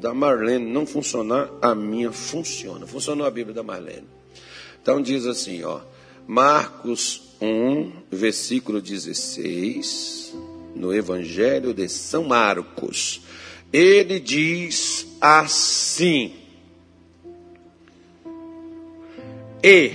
[0.00, 2.86] da Marlene não funcionar, a minha funciona.
[2.86, 4.06] Funcionou a Bíblia da Marlene.
[4.80, 5.80] Então diz assim, ó.
[6.26, 10.34] Marcos 1, versículo 16,
[10.74, 13.20] no Evangelho de São Marcos.
[13.72, 16.34] Ele diz assim:
[19.62, 19.92] E,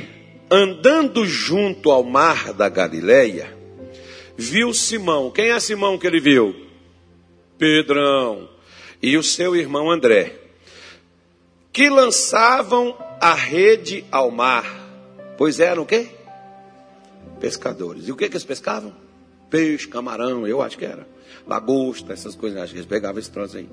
[0.52, 3.58] andando junto ao mar da Galileia,
[4.38, 5.32] viu Simão.
[5.32, 6.56] Quem é Simão que ele viu?
[7.58, 8.50] Pedrão.
[9.02, 10.36] E o seu irmão André,
[11.72, 14.78] que lançavam a rede ao mar.
[15.38, 16.19] Pois eram o quê?
[17.40, 18.08] Pescadores.
[18.08, 18.94] E o que, que eles pescavam?
[19.50, 21.08] Peixe, camarão, eu acho que era.
[21.48, 23.68] Lagosta, essas coisas, acho que eles pegavam esse troço aí.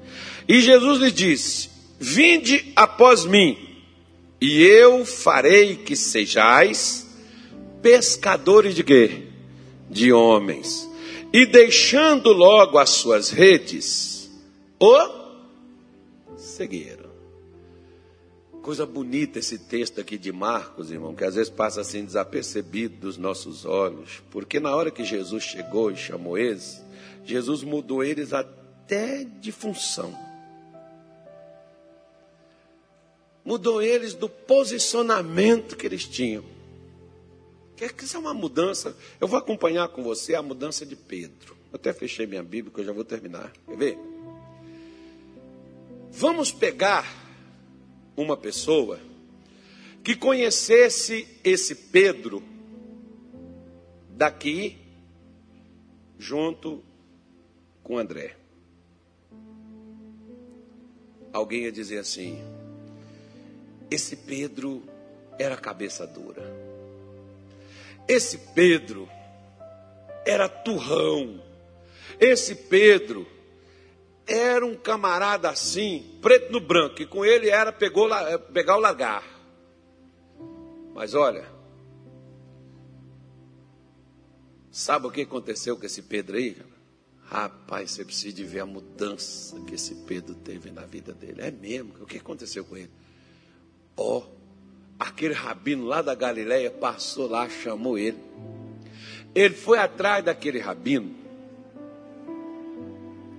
[0.49, 3.59] E Jesus lhes disse: Vinde após mim,
[4.41, 7.07] e eu farei que sejais
[7.83, 9.25] pescadores de quê?
[9.91, 10.89] De homens.
[11.33, 14.31] E deixando logo as suas redes,
[14.79, 15.27] o
[16.37, 16.96] seguiram.
[18.67, 23.17] Coisa bonita esse texto aqui de Marcos, irmão, que às vezes passa assim desapercebido dos
[23.17, 26.83] nossos olhos, porque na hora que Jesus chegou e chamou eles,
[27.25, 30.13] Jesus mudou eles até de função.
[33.45, 36.43] Mudou eles do posicionamento que eles tinham.
[37.77, 38.97] Quer que isso é uma mudança?
[39.21, 41.57] Eu vou acompanhar com você a mudança de Pedro.
[41.73, 43.53] Eu até fechei minha Bíblia, que eu já vou terminar.
[43.65, 43.99] Quer ver?
[46.11, 47.26] Vamos pegar
[48.17, 48.99] uma pessoa
[50.03, 52.43] que conhecesse esse Pedro
[54.11, 54.79] daqui,
[56.19, 56.83] junto
[57.83, 58.37] com André.
[61.33, 62.39] Alguém ia dizer assim:
[63.91, 64.83] esse Pedro
[65.39, 66.43] era cabeça dura.
[68.09, 69.09] Esse Pedro
[70.25, 71.43] era turrão.
[72.19, 73.27] Esse Pedro
[74.27, 78.09] era um camarada assim, preto no branco, e com ele era pegou,
[78.53, 79.23] pegar o largar.
[80.95, 81.47] Mas olha,
[84.71, 86.57] sabe o que aconteceu com esse Pedro aí?
[87.23, 91.43] Rapaz, você precisa de ver a mudança que esse Pedro teve na vida dele.
[91.43, 91.95] É mesmo?
[92.01, 92.91] O que aconteceu com ele?
[93.97, 94.25] Ó, oh,
[94.99, 98.19] aquele rabino lá da Galileia passou lá, chamou ele.
[99.35, 101.26] Ele foi atrás daquele rabino.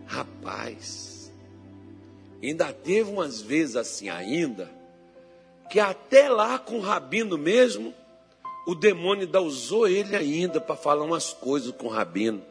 [0.08, 1.32] Rapaz,
[2.41, 4.72] ainda teve umas vezes assim ainda,
[5.70, 7.93] que até lá com o rabino mesmo,
[8.65, 12.41] o demônio ainda usou ele ainda para falar umas coisas com o rabino.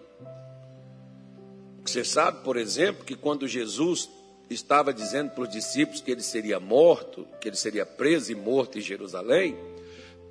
[1.82, 4.10] Você sabe, por exemplo, que quando Jesus
[4.50, 8.78] estava dizendo para os discípulos que ele seria morto, que ele seria preso e morto
[8.78, 9.56] em Jerusalém,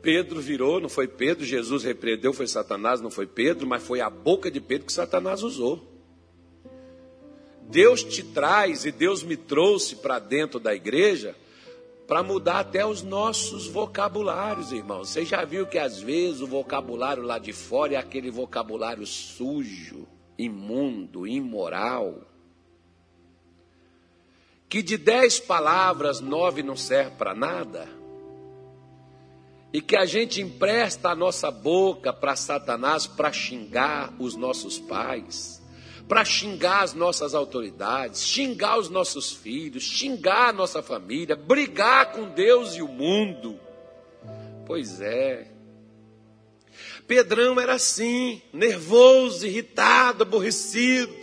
[0.01, 4.09] Pedro virou, não foi Pedro, Jesus repreendeu, foi Satanás, não foi Pedro, mas foi a
[4.09, 5.94] boca de Pedro que Satanás usou.
[7.69, 11.35] Deus te traz e Deus me trouxe para dentro da igreja
[12.07, 15.03] para mudar até os nossos vocabulários, irmão.
[15.03, 20.07] Você já viu que às vezes o vocabulário lá de fora é aquele vocabulário sujo,
[20.37, 22.21] imundo, imoral
[24.75, 27.87] que de dez palavras, nove não serve para nada,
[29.71, 35.61] e que a gente empresta a nossa boca para Satanás para xingar os nossos pais,
[36.07, 42.29] para xingar as nossas autoridades, xingar os nossos filhos, xingar a nossa família, brigar com
[42.29, 43.59] Deus e o mundo.
[44.65, 45.51] Pois é.
[47.07, 51.13] Pedrão era assim, nervoso, irritado, aborrecido.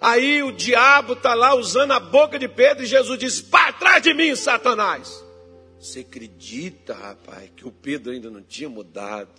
[0.00, 4.02] Aí o diabo está lá usando a boca de Pedro e Jesus diz: Para trás
[4.02, 5.24] de mim, Satanás.
[5.78, 9.30] Você acredita, rapaz, que o Pedro ainda não tinha mudado?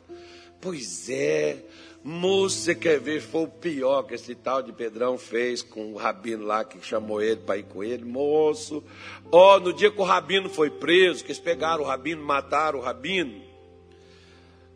[0.61, 1.63] Pois é,
[2.09, 3.19] você quer ver?
[3.19, 7.21] Foi o pior que esse tal de Pedrão fez com o rabino lá que chamou
[7.21, 8.05] ele para ir com ele.
[8.05, 8.81] Moço,
[9.29, 12.81] ó, no dia que o rabino foi preso, que eles pegaram o rabino, mataram o
[12.81, 13.41] rabino.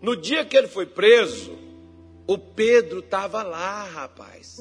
[0.02, 1.58] No dia que ele foi preso,
[2.28, 4.60] o Pedro estava lá, rapaz.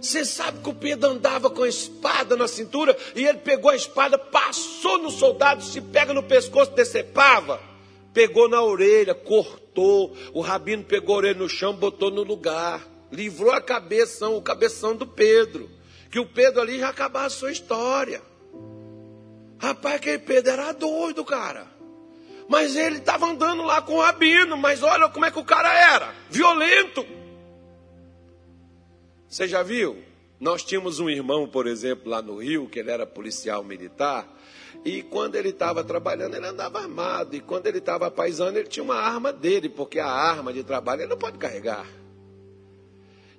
[0.00, 3.76] Você sabe que o Pedro andava com a espada na cintura e ele pegou a
[3.76, 7.60] espada, passou no soldado, se pega no pescoço, decepava,
[8.12, 9.67] pegou na orelha, cortou.
[10.32, 15.06] O rabino pegou orelha no chão, botou no lugar, livrou a cabeção, o cabeção do
[15.06, 15.70] Pedro.
[16.10, 18.22] Que o Pedro ali já acabava a sua história.
[19.58, 21.66] Rapaz, aquele Pedro era doido, cara.
[22.48, 25.70] Mas ele estava andando lá com o rabino, mas olha como é que o cara
[25.94, 27.04] era, violento.
[29.28, 30.02] Você já viu?
[30.40, 34.26] Nós tínhamos um irmão, por exemplo, lá no Rio, que ele era policial militar,
[34.84, 38.82] e quando ele estava trabalhando, ele andava armado, e quando ele estava paisando, ele tinha
[38.82, 41.86] uma arma dele, porque a arma de trabalho ele não pode carregar.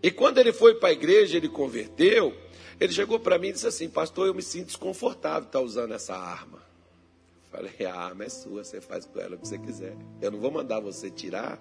[0.02, 2.34] E quando ele foi para a igreja, ele converteu,
[2.80, 6.16] ele chegou para mim e disse assim: Pastor, eu me sinto desconfortável estar usando essa
[6.16, 6.62] arma.
[7.52, 9.96] Falei: A arma é sua, você faz com ela o que você quiser.
[10.22, 11.60] Eu não vou mandar você tirar,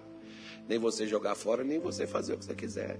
[0.68, 2.98] nem você jogar fora, nem você fazer o que você quiser.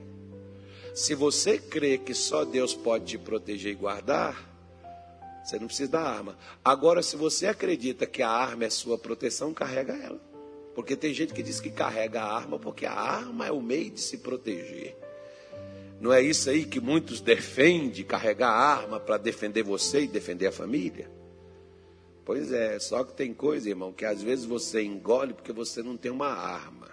[0.95, 4.48] Se você crê que só Deus pode te proteger e guardar,
[5.49, 6.37] você não precisa da arma.
[6.63, 10.21] Agora, se você acredita que a arma é sua proteção, carrega ela.
[10.75, 13.91] Porque tem gente que diz que carrega a arma porque a arma é o meio
[13.91, 14.95] de se proteger.
[16.03, 20.49] Não é isso aí que muitos defendem, carregar a arma para defender você e defender
[20.49, 21.11] a família?
[22.27, 25.97] Pois é, só que tem coisa, irmão, que às vezes você engole porque você não
[25.97, 26.89] tem uma arma.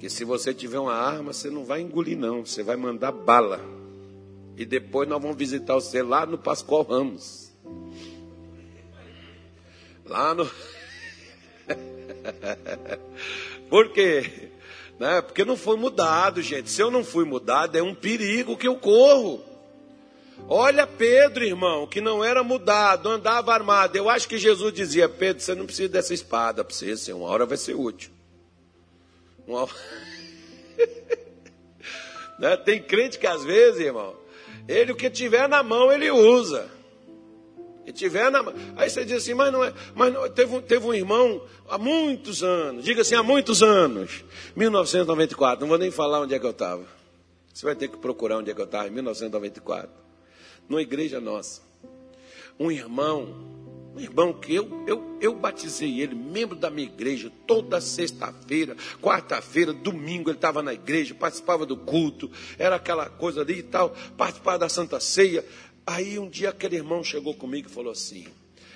[0.00, 2.44] Que se você tiver uma arma, você não vai engolir, não.
[2.44, 3.75] Você vai mandar bala.
[4.56, 7.52] E depois nós vamos visitar você lá no Pascoal Ramos.
[10.06, 10.50] Lá no.
[13.68, 14.50] Por quê?
[14.98, 15.20] Né?
[15.20, 16.70] Porque não foi mudado, gente.
[16.70, 19.44] Se eu não fui mudado, é um perigo que eu corro.
[20.48, 23.96] Olha Pedro, irmão, que não era mudado, andava armado.
[23.96, 27.44] Eu acho que Jesus dizia: Pedro, você não precisa dessa espada você, assim, uma hora
[27.44, 28.10] vai ser útil.
[29.46, 29.68] Uma...
[32.38, 32.56] né?
[32.56, 34.14] Tem crente que às vezes, irmão,
[34.68, 36.68] ele o que tiver na mão ele usa.
[37.86, 38.44] E tiver na...
[38.76, 39.72] Aí você diz assim, mas não é.
[39.94, 40.28] Mas não...
[40.28, 44.24] Teve, um, teve um irmão há muitos anos, diga assim, há muitos anos,
[44.56, 46.84] 1994, não vou nem falar onde é que eu estava.
[47.54, 49.88] Você vai ter que procurar onde é que eu estava, em 1994.
[50.68, 51.62] Numa igreja nossa.
[52.58, 53.55] Um irmão,
[53.96, 59.72] um irmão que eu, eu, eu batizei ele, membro da minha igreja, toda sexta-feira, quarta-feira,
[59.72, 64.58] domingo, ele estava na igreja, participava do culto, era aquela coisa ali e tal, participava
[64.58, 65.42] da Santa Ceia.
[65.86, 68.26] Aí um dia aquele irmão chegou comigo e falou assim: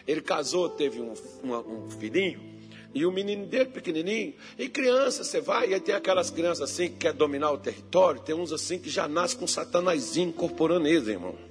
[0.06, 1.12] ele casou, teve um,
[1.44, 2.40] um, um filhinho,
[2.94, 6.88] e o menino dele pequenininho, e criança, você vai, e aí tem aquelas crianças assim
[6.88, 11.06] que quer dominar o território, tem uns assim que já nasce com satanazinho incorporando eles,
[11.08, 11.49] irmão.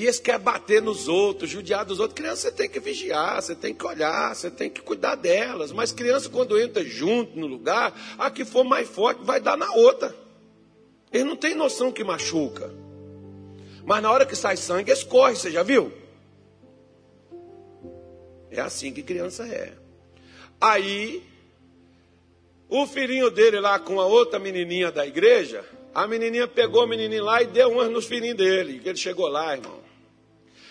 [0.00, 2.18] E eles querem bater nos outros, judiar dos outros.
[2.18, 5.72] Criança você tem que vigiar, você tem que olhar, você tem que cuidar delas.
[5.72, 9.70] Mas criança, quando entra junto no lugar, a que for mais forte vai dar na
[9.74, 10.16] outra.
[11.12, 12.72] Ele não tem noção que machuca.
[13.84, 15.92] Mas na hora que sai sangue, escorre, você já viu?
[18.50, 19.74] É assim que criança é.
[20.58, 21.22] Aí,
[22.70, 25.62] o filhinho dele lá com a outra menininha da igreja,
[25.94, 28.80] a menininha pegou o menininho lá e deu umas nos filhinhos dele.
[28.82, 29.79] Ele chegou lá, irmão.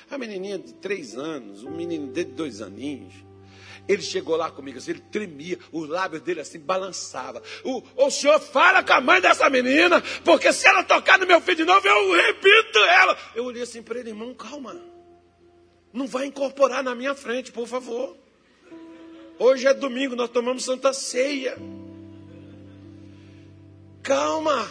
[0.09, 3.13] A menininha de três anos, o menino de dois aninhos.
[3.87, 7.41] Ele chegou lá comigo assim, ele tremia, os lábios dele assim balançava.
[7.63, 11.41] O, o senhor fala com a mãe dessa menina, porque se ela tocar no meu
[11.41, 13.17] filho de novo, eu repito ela.
[13.33, 14.79] Eu olhei assim para ele, irmão, calma.
[15.91, 18.15] Não vai incorporar na minha frente, por favor.
[19.39, 21.57] Hoje é domingo, nós tomamos Santa Ceia.
[24.03, 24.69] Calma.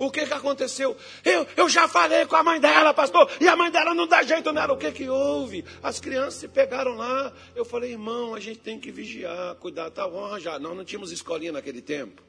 [0.00, 0.96] O que, que aconteceu?
[1.22, 4.22] Eu, eu já falei com a mãe dela, pastor, e a mãe dela não dá
[4.22, 4.72] jeito nela.
[4.72, 5.62] O que, que houve?
[5.82, 7.30] As crianças se pegaram lá.
[7.54, 10.58] Eu falei, irmão, a gente tem que vigiar, cuidar, tá, vamos arranjar.
[10.58, 12.22] Não, não tínhamos escolinha naquele tempo.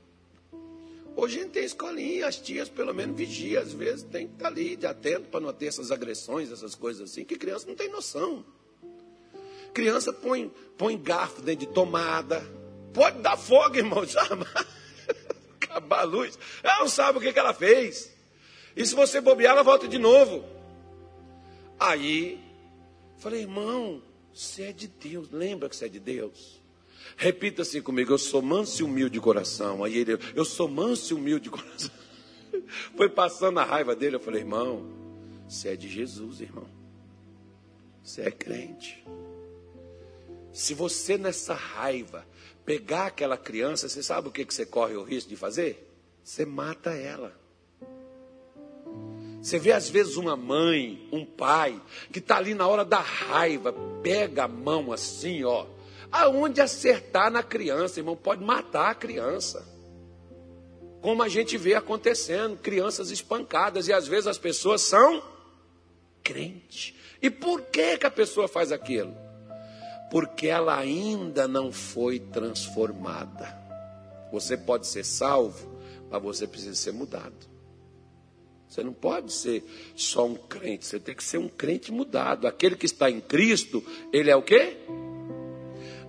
[1.16, 4.50] Hoje a gente tem escolinha, as tias pelo menos vigiam, às vezes tem que estar
[4.50, 7.76] tá ali de atento para não ter essas agressões, essas coisas assim, que criança não
[7.76, 8.44] tem noção.
[9.74, 12.46] Criança põe, põe garfo dentro de tomada,
[12.94, 14.46] pode dar fogo, irmão, sabe?
[15.72, 16.38] Acabar a luz.
[16.62, 18.14] Ela não sabe o que, que ela fez.
[18.76, 20.44] E se você bobear, ela volta de novo.
[21.80, 22.40] Aí,
[23.18, 24.02] falei, irmão,
[24.34, 25.30] você é de Deus.
[25.32, 26.62] Lembra que você é de Deus?
[27.18, 29.84] Repita assim comigo: eu sou manso e humilde de coração.
[29.84, 31.92] Aí ele, eu sou manso e humilde de coração.
[32.96, 34.16] Foi passando a raiva dele.
[34.16, 34.90] Eu falei, irmão,
[35.48, 36.68] você é de Jesus, irmão.
[38.04, 39.04] Você é crente.
[40.54, 42.26] Se você nessa raiva
[42.72, 45.92] pegar aquela criança, você sabe o que, que você corre o risco de fazer?
[46.24, 47.34] Você mata ela.
[49.42, 51.82] Você vê às vezes uma mãe, um pai,
[52.14, 55.66] que está ali na hora da raiva, pega a mão assim, ó.
[56.10, 59.68] Aonde acertar na criança, irmão, pode matar a criança.
[61.02, 65.22] Como a gente vê acontecendo, crianças espancadas, e às vezes as pessoas são
[66.24, 66.94] crentes.
[67.22, 69.14] E por que, que a pessoa faz aquilo?
[70.12, 73.58] Porque ela ainda não foi transformada.
[74.30, 75.72] Você pode ser salvo,
[76.10, 77.50] mas você precisa ser mudado.
[78.68, 79.64] Você não pode ser
[79.96, 82.46] só um crente, você tem que ser um crente mudado.
[82.46, 83.82] Aquele que está em Cristo,
[84.12, 84.78] ele é o quê?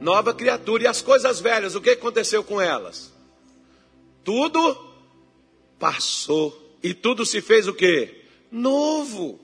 [0.01, 0.83] Nova criatura.
[0.83, 3.13] E as coisas velhas, o que aconteceu com elas?
[4.25, 4.77] Tudo
[5.79, 6.77] passou.
[6.83, 8.25] E tudo se fez o quê?
[8.51, 9.39] Novo.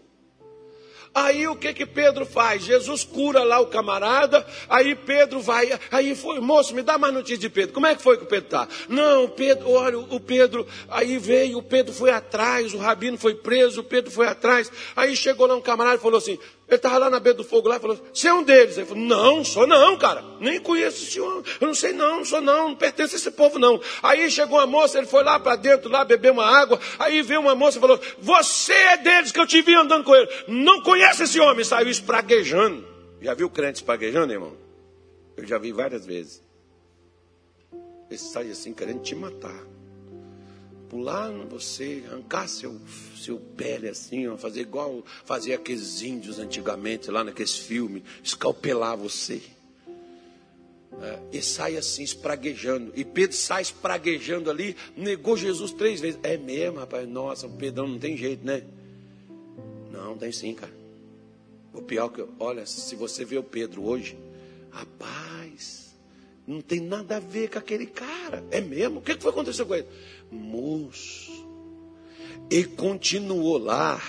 [1.14, 2.62] Aí o que que Pedro faz?
[2.62, 7.38] Jesus cura lá o camarada, aí Pedro vai, aí foi, moço, me dá mais notícia
[7.38, 7.74] de Pedro.
[7.74, 8.68] Como é que foi que o Pedro está?
[8.88, 13.80] Não, Pedro, olha, o Pedro, aí veio, o Pedro foi atrás, o rabino foi preso,
[13.80, 14.70] o Pedro foi atrás.
[14.94, 16.38] Aí chegou lá um camarada e falou assim:
[16.68, 18.76] ele estava lá na beira do fogo lá e falou: Você é um deles?
[18.76, 20.22] Ele falou: Não, sou não, cara.
[20.38, 21.42] Nem conheço esse senhor.
[21.58, 23.80] Eu não sei, não, não sou não, não pertence a esse povo, não.
[24.02, 26.78] Aí chegou uma moça, ele foi lá para dentro, lá beber uma água.
[26.98, 30.14] Aí veio uma moça e falou: Você é deles que eu te vi andando com
[30.14, 30.28] ele.
[30.46, 31.64] Não conhece esse homem.
[31.64, 32.86] Saiu espraguejando.
[33.22, 34.54] Já viu crente espraguejando, irmão?
[35.38, 36.42] Eu já vi várias vezes.
[38.10, 39.77] Ele sai assim querendo te matar
[40.88, 42.80] pular em você, arrancar seu,
[43.16, 49.40] seu pele assim, ó, fazer igual fazia aqueles índios antigamente lá naqueles filmes, escalpelar você.
[51.00, 52.92] É, e sai assim, espraguejando.
[52.96, 56.18] E Pedro sai espraguejando ali, negou Jesus três vezes.
[56.22, 57.06] É mesmo, rapaz?
[57.08, 58.64] Nossa, o Pedrão não tem jeito, né?
[59.92, 60.72] Não, tem sim, cara.
[61.72, 64.18] O pior que, olha, se você vê o Pedro hoje,
[64.70, 65.94] rapaz,
[66.46, 68.42] não tem nada a ver com aquele cara.
[68.50, 68.98] É mesmo?
[68.98, 69.86] O que foi acontecer com ele?
[70.30, 71.46] Moço.
[72.50, 74.00] E continuou lá.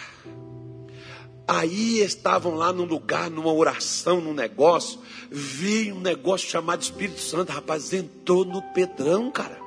[1.47, 4.99] Aí estavam lá num lugar, numa oração, num negócio.
[5.31, 7.51] Vi um negócio chamado Espírito Santo.
[7.51, 9.59] Rapaz, entrou no Pedrão, cara.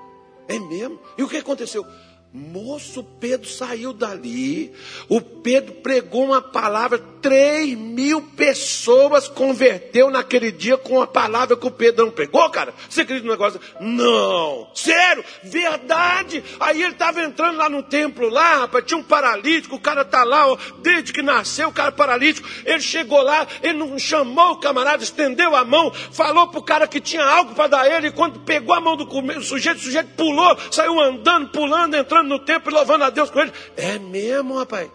[0.48, 1.00] É mesmo.
[1.18, 1.84] E o que aconteceu?
[2.32, 4.72] Moço, Pedro saiu dali.
[5.08, 7.11] O Pedro pregou uma palavra.
[7.22, 12.74] Três mil pessoas converteu naquele dia com a palavra que o Pedro não pregou, cara.
[12.88, 13.60] Você acredita no negócio?
[13.80, 14.68] Não.
[14.74, 15.24] Sério?
[15.44, 16.42] Verdade.
[16.58, 18.84] Aí ele estava entrando lá no templo, lá, rapaz.
[18.84, 19.76] Tinha um paralítico.
[19.76, 22.48] O cara tá lá, ó, desde que nasceu, o cara paralítico.
[22.64, 27.00] Ele chegou lá, ele não chamou o camarada, estendeu a mão, falou pro cara que
[27.00, 28.08] tinha algo para dar ele.
[28.08, 29.06] E quando pegou a mão do
[29.42, 33.38] sujeito, o sujeito pulou, saiu andando, pulando, entrando no templo e louvando a Deus com
[33.38, 33.52] ele.
[33.76, 34.90] É mesmo, rapaz?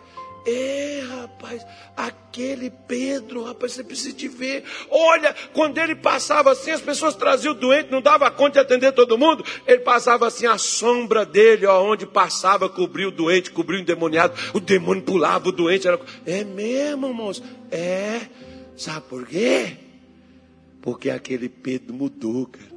[0.50, 1.66] É, rapaz,
[1.98, 4.64] aquele Pedro, rapaz, você precisa de ver.
[4.89, 8.93] Olha, quando ele passava assim, as pessoas traziam o doente, não dava conta de atender
[8.93, 9.43] todo mundo.
[9.68, 14.36] Ele passava assim, a sombra dele, ó, onde passava, cobriu o doente, cobriu o endemoniado.
[14.54, 16.00] O demônio pulava, o doente era.
[16.26, 17.43] É mesmo, moço?
[17.70, 18.22] É.
[18.78, 19.76] Sabe por quê?
[20.82, 22.76] Porque aquele Pedro mudou, cara.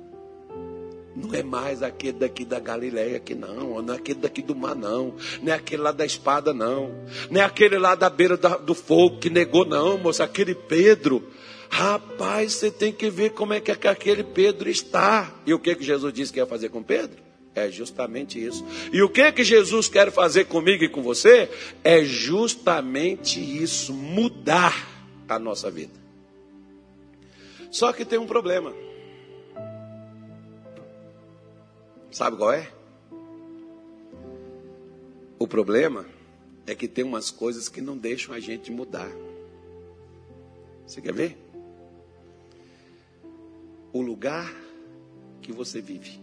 [1.15, 4.77] Não é mais aquele daqui da Galileia aqui não, não é aquele daqui do mar
[4.77, 6.95] não, não é aquele lá da espada não,
[7.29, 11.29] não é aquele lá da beira do fogo que negou não, moça, aquele Pedro.
[11.69, 15.33] Rapaz, você tem que ver como é que aquele Pedro está.
[15.47, 17.17] E o que que Jesus disse que ia fazer com Pedro?
[17.55, 18.65] É justamente isso.
[18.93, 21.49] E o que que Jesus quer fazer comigo e com você?
[21.85, 24.89] É justamente isso, mudar
[25.29, 25.93] a nossa vida.
[27.71, 28.73] Só que tem um problema.
[32.11, 32.71] Sabe qual é?
[35.39, 36.07] O problema
[36.67, 39.11] é que tem umas coisas que não deixam a gente mudar.
[40.87, 41.39] Você quer ver?
[43.93, 44.53] O lugar
[45.41, 46.21] que você vive.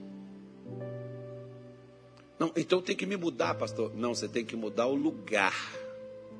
[2.37, 3.95] Não, então tem que me mudar, pastor.
[3.95, 5.55] Não, você tem que mudar o lugar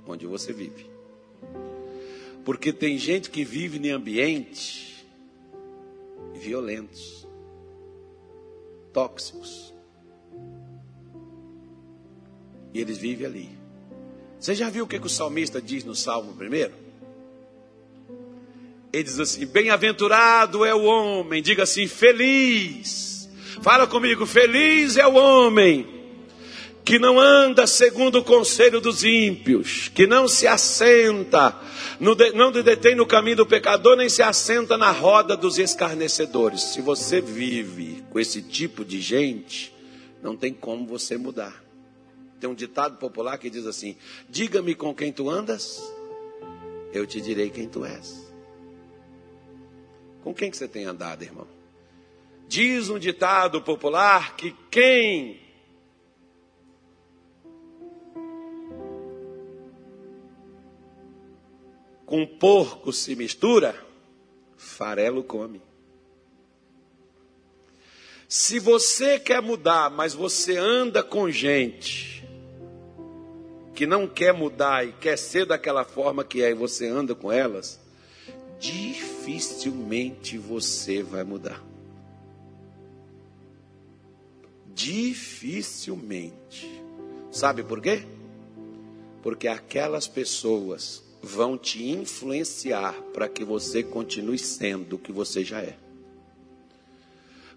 [0.05, 0.89] onde você vive.
[2.45, 5.05] Porque tem gente que vive em ambientes
[6.33, 7.26] violentos
[8.97, 9.71] tóxicos.
[12.73, 13.49] E eles vivem ali.
[14.39, 16.73] Você já viu o que, que o salmista diz no Salmo primeiro?
[18.91, 23.29] Ele diz assim: Bem-aventurado é o homem, diga assim, feliz.
[23.61, 25.96] Fala comigo, feliz é o homem
[26.87, 31.53] que não anda segundo o conselho dos ímpios, que não se assenta,
[31.99, 36.61] não detém no caminho do pecador, nem se assenta na roda dos escarnecedores.
[36.61, 39.75] Se você vive com esse tipo de gente,
[40.23, 41.61] não tem como você mudar.
[42.39, 43.97] Tem um ditado popular que diz assim:
[44.29, 45.83] Diga-me com quem tu andas,
[46.93, 48.31] eu te direi quem tu és.
[50.23, 51.47] Com quem que você tem andado, irmão?
[52.47, 55.46] Diz um ditado popular que quem
[62.07, 63.75] com porco se mistura,
[64.55, 65.61] farelo come.
[68.29, 72.25] Se você quer mudar, mas você anda com gente
[73.75, 77.29] que não quer mudar e quer ser daquela forma que é e você anda com
[77.29, 77.77] elas,
[78.57, 81.61] dificilmente você vai mudar.
[84.73, 86.81] Dificilmente.
[87.29, 88.07] Sabe por quê?
[89.21, 95.61] Porque aquelas pessoas vão te influenciar para que você continue sendo o que você já
[95.61, 95.77] é.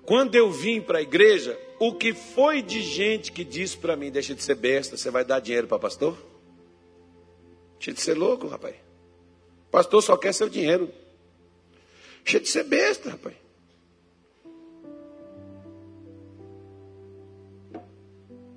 [0.04, 4.10] Quando eu vim para a igreja, o que foi de gente que disse para mim:
[4.10, 6.16] deixa de ser besta, você vai dar dinheiro para pastor?
[7.78, 8.74] Deixa de ser louco, rapaz.
[9.70, 10.92] Pastor só quer seu dinheiro.
[12.24, 13.36] Deixa de ser besta, rapaz.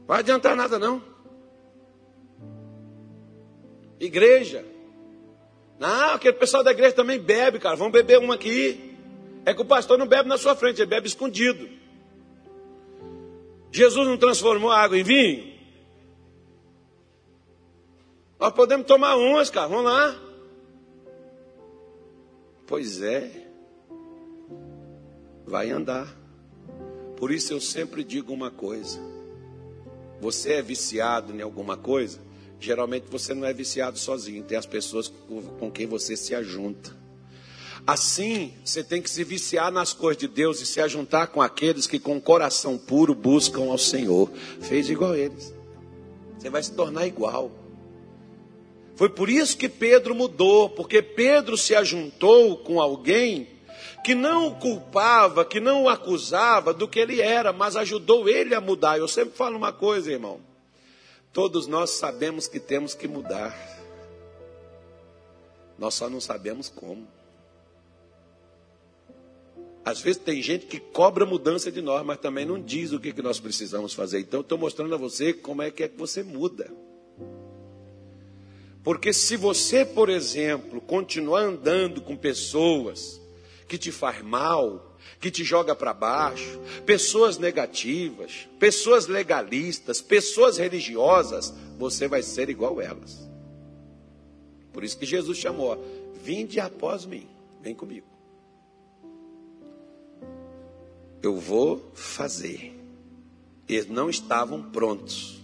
[0.08, 1.02] Vai adiantar nada, não.
[4.00, 4.73] Igreja
[5.84, 7.76] não, aquele pessoal da igreja também bebe, cara.
[7.76, 8.96] Vamos beber uma aqui.
[9.46, 11.68] É que o pastor não bebe na sua frente, ele bebe escondido.
[13.70, 15.54] Jesus não transformou a água em vinho?
[18.40, 19.68] Nós podemos tomar umas, cara.
[19.68, 20.16] Vamos lá.
[22.66, 23.46] Pois é.
[25.46, 26.08] Vai andar.
[27.18, 29.02] Por isso eu sempre digo uma coisa.
[30.22, 32.22] Você é viciado em alguma coisa?
[32.64, 35.12] Geralmente você não é viciado sozinho, tem as pessoas
[35.60, 36.96] com quem você se ajunta.
[37.86, 41.86] Assim, você tem que se viciar nas coisas de Deus e se ajuntar com aqueles
[41.86, 44.32] que com coração puro buscam ao Senhor.
[44.62, 45.54] Fez igual eles.
[46.40, 47.52] Você vai se tornar igual.
[48.96, 53.50] Foi por isso que Pedro mudou, porque Pedro se ajuntou com alguém
[54.06, 58.56] que não o culpava, que não o acusava do que ele era, mas ajudou ele
[58.56, 58.98] a mudar.
[58.98, 60.53] Eu sempre falo uma coisa, irmão.
[61.34, 63.58] Todos nós sabemos que temos que mudar.
[65.80, 67.08] Nós só não sabemos como.
[69.84, 73.12] Às vezes tem gente que cobra mudança de nós, mas também não diz o que,
[73.12, 74.20] que nós precisamos fazer.
[74.20, 76.72] Então, estou mostrando a você como é que é que você muda.
[78.84, 83.20] Porque se você, por exemplo, continuar andando com pessoas
[83.68, 91.54] que te faz mal, que te joga para baixo, pessoas negativas, pessoas legalistas, pessoas religiosas,
[91.78, 93.30] você vai ser igual elas.
[94.72, 95.78] Por isso que Jesus chamou:
[96.24, 97.28] Vinde após mim,
[97.62, 98.08] vem comigo.
[101.22, 102.78] Eu vou fazer.
[103.68, 105.42] Eles não estavam prontos.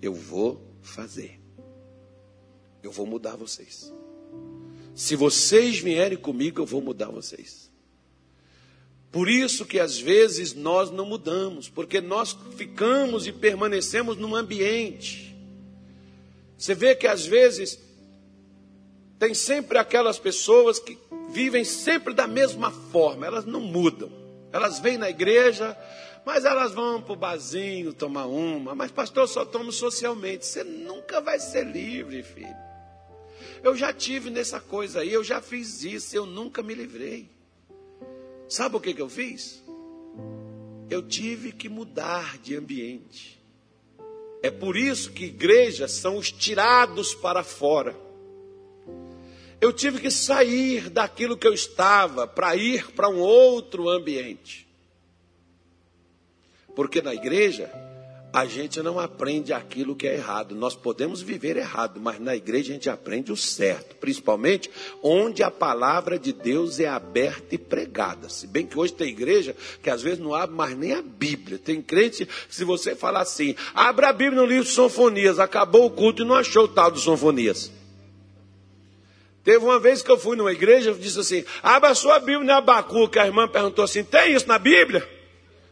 [0.00, 1.40] Eu vou fazer.
[2.82, 3.92] Eu vou mudar vocês.
[4.94, 7.67] Se vocês vierem comigo, eu vou mudar vocês.
[9.10, 15.34] Por isso que às vezes nós não mudamos, porque nós ficamos e permanecemos num ambiente.
[16.56, 17.78] Você vê que às vezes
[19.18, 20.98] tem sempre aquelas pessoas que
[21.30, 24.10] vivem sempre da mesma forma, elas não mudam.
[24.52, 25.76] Elas vêm na igreja,
[26.24, 28.74] mas elas vão para o barzinho tomar uma.
[28.74, 30.44] Mas, pastor, só tomo socialmente.
[30.44, 32.56] Você nunca vai ser livre, filho.
[33.62, 37.28] Eu já tive nessa coisa aí, eu já fiz isso, eu nunca me livrei.
[38.48, 39.62] Sabe o que, que eu fiz?
[40.88, 43.38] Eu tive que mudar de ambiente.
[44.42, 47.94] É por isso que igrejas são os tirados para fora.
[49.60, 54.66] Eu tive que sair daquilo que eu estava para ir para um outro ambiente.
[56.74, 57.70] Porque na igreja,
[58.32, 60.54] a gente não aprende aquilo que é errado.
[60.54, 64.70] Nós podemos viver errado, mas na igreja a gente aprende o certo, principalmente
[65.02, 68.28] onde a palavra de Deus é aberta e pregada.
[68.28, 71.58] Se bem que hoje tem igreja que às vezes não abre mais nem a Bíblia.
[71.58, 75.86] Tem crente que se você falar assim, abra a Bíblia no livro de Sonfonias, acabou
[75.86, 77.72] o culto e não achou o tal do Sonfonias.
[79.42, 82.44] Teve uma vez que eu fui numa igreja, eu disse assim: abra a sua Bíblia
[82.44, 85.08] na Abacu, que a irmã perguntou assim: tem isso na Bíblia?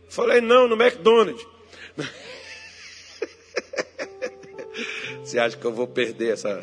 [0.09, 1.45] Falei, não, no McDonald's.
[5.23, 6.63] Você acha que eu vou perder essa.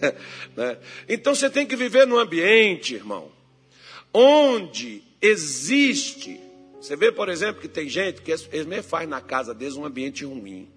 [0.56, 0.78] né?
[1.08, 3.30] Então você tem que viver num ambiente, irmão,
[4.12, 6.40] onde existe.
[6.80, 9.84] Você vê, por exemplo, que tem gente que eles mesmo faz na casa deles um
[9.84, 10.68] ambiente ruim.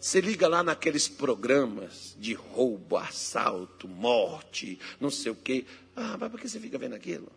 [0.00, 5.64] Você liga lá naqueles programas de roubo, assalto, morte, não sei o quê.
[5.96, 7.32] Ah, mas por que você fica vendo aquilo?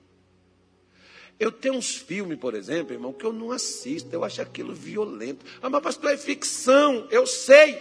[1.40, 5.46] Eu tenho uns filmes, por exemplo, irmão, que eu não assisto, eu acho aquilo violento.
[5.62, 7.80] Ah, mas pastor, é ficção, eu sei.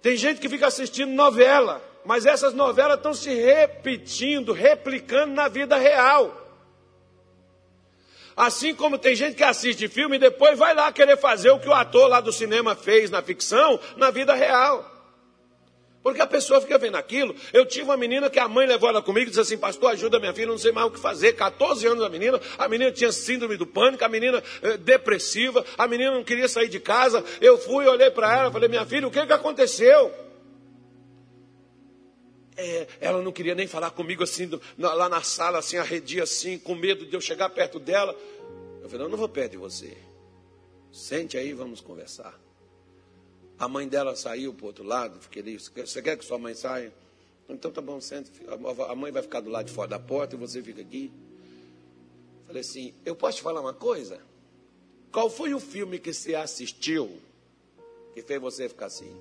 [0.00, 5.76] Tem gente que fica assistindo novela, mas essas novelas estão se repetindo, replicando na vida
[5.76, 6.46] real.
[8.36, 11.68] Assim como tem gente que assiste filme e depois vai lá querer fazer o que
[11.68, 14.97] o ator lá do cinema fez na ficção, na vida real.
[16.02, 17.34] Porque a pessoa fica vendo aquilo.
[17.52, 20.20] Eu tive uma menina que a mãe levou ela comigo e disse assim: Pastor, ajuda
[20.20, 21.32] minha filha, não sei mais o que fazer.
[21.32, 25.86] 14 anos a menina, a menina tinha síndrome do pânico, a menina eh, depressiva, a
[25.88, 27.24] menina não queria sair de casa.
[27.40, 30.12] Eu fui, olhei para ela, falei: Minha filha, o que, que aconteceu?
[32.60, 36.74] É, ela não queria nem falar comigo assim, lá na sala, assim, arredia assim, com
[36.74, 38.16] medo de eu chegar perto dela.
[38.82, 39.96] Eu falei, não, não vou perto de você.
[40.90, 42.47] Sente aí, vamos conversar.
[43.58, 46.54] A mãe dela saiu para o outro lado, fiquei ali, você quer que sua mãe
[46.54, 46.92] saia?
[47.48, 48.30] Então tá bom, sente.
[48.88, 51.10] A mãe vai ficar do lado de fora da porta e você fica aqui.
[52.46, 54.20] Falei assim, eu posso te falar uma coisa?
[55.10, 57.18] Qual foi o filme que você assistiu
[58.14, 59.14] que fez você ficar assim?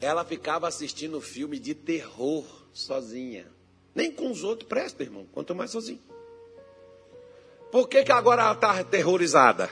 [0.00, 3.46] Ela ficava assistindo filme de terror sozinha.
[3.94, 6.00] Nem com os outros presta, irmão, quanto mais sozinho.
[7.70, 9.70] Por que, que agora ela está aterrorizada?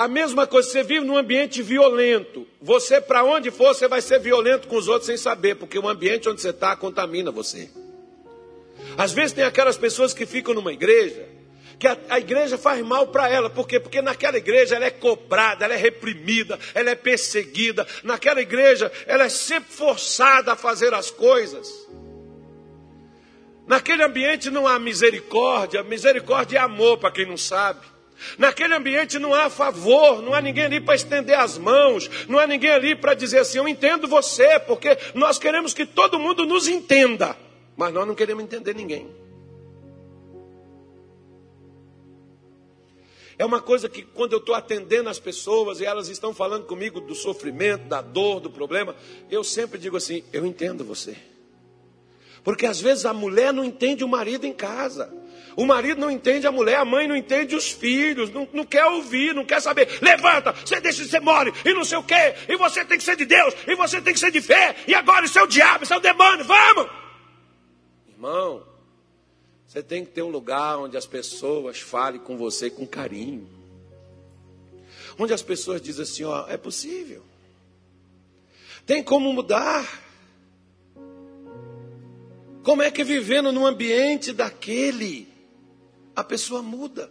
[0.00, 2.46] A mesma coisa, você vive num ambiente violento.
[2.58, 5.86] Você, para onde for, você vai ser violento com os outros sem saber, porque o
[5.86, 7.68] ambiente onde você está contamina você.
[8.96, 11.28] Às vezes tem aquelas pessoas que ficam numa igreja
[11.78, 13.50] que a, a igreja faz mal para ela.
[13.50, 13.78] Por quê?
[13.78, 17.86] Porque naquela igreja ela é cobrada, ela é reprimida, ela é perseguida.
[18.02, 21.86] Naquela igreja ela é sempre forçada a fazer as coisas.
[23.66, 27.99] Naquele ambiente não há misericórdia, misericórdia é amor, para quem não sabe.
[28.38, 32.46] Naquele ambiente não há favor, não há ninguém ali para estender as mãos, não há
[32.46, 36.68] ninguém ali para dizer assim: Eu entendo você, porque nós queremos que todo mundo nos
[36.68, 37.36] entenda,
[37.76, 39.08] mas nós não queremos entender ninguém.
[43.38, 47.00] É uma coisa que quando eu estou atendendo as pessoas e elas estão falando comigo
[47.00, 48.94] do sofrimento, da dor, do problema,
[49.30, 51.16] eu sempre digo assim: eu entendo você.
[52.42, 55.12] Porque às vezes a mulher não entende o marido em casa.
[55.56, 58.86] O marido não entende a mulher, a mãe não entende os filhos, não, não quer
[58.86, 59.98] ouvir, não quer saber.
[60.00, 63.04] Levanta, você deixa de ser mole, e não sei o quê, e você tem que
[63.04, 65.46] ser de Deus, e você tem que ser de fé, e agora isso é o
[65.46, 66.90] diabo, isso é o demônio, vamos!
[68.08, 68.62] Irmão,
[69.66, 73.48] você tem que ter um lugar onde as pessoas falem com você com carinho.
[75.18, 77.22] Onde as pessoas dizem assim, ó, é possível.
[78.86, 79.86] Tem como mudar.
[82.62, 85.28] Como é que vivendo num ambiente daquele,
[86.14, 87.10] a pessoa muda?